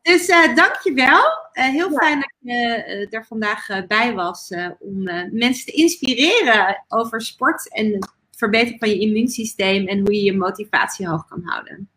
[0.05, 1.23] Dus uh, dankjewel.
[1.53, 1.97] Uh, heel ja.
[1.97, 5.03] fijn dat je uh, er vandaag bij was om
[5.33, 10.37] mensen te inspireren over sport en het verbeteren van je immuunsysteem en hoe je je
[10.37, 11.89] motivatie hoog kan houden.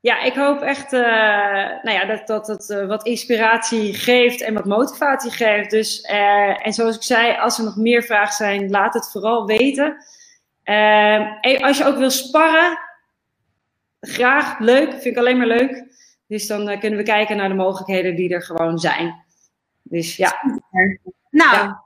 [0.00, 5.30] Ja, ik hoop echt nou ja, dat, dat het wat inspiratie geeft en wat motivatie
[5.30, 5.70] geeft.
[5.70, 6.00] Dus,
[6.62, 9.96] en zoals ik zei, als er nog meer vragen zijn, laat het vooral weten.
[11.60, 12.78] als je ook wil sparren,
[14.00, 15.85] graag, leuk, vind ik alleen maar leuk.
[16.26, 19.24] Dus dan uh, kunnen we kijken naar de mogelijkheden die er gewoon zijn.
[19.82, 20.34] Dus ja.
[21.30, 21.84] Nou, ja.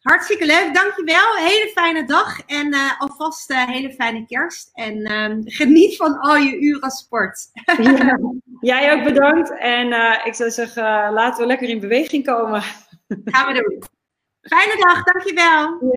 [0.00, 0.74] hartstikke leuk.
[0.74, 1.36] Dankjewel.
[1.36, 2.40] Hele fijne dag.
[2.40, 4.70] En uh, alvast uh, hele fijne kerst.
[4.72, 7.50] En ehm, geniet van al je uren sport.
[7.82, 8.18] ja.
[8.60, 9.58] Jij ook bedankt.
[9.58, 9.86] En
[10.24, 12.62] ik zou zeggen, laten we lekker in beweging komen.
[13.24, 13.82] Gaan we doen.
[14.40, 15.04] Fijne dag.
[15.04, 15.95] Dankjewel.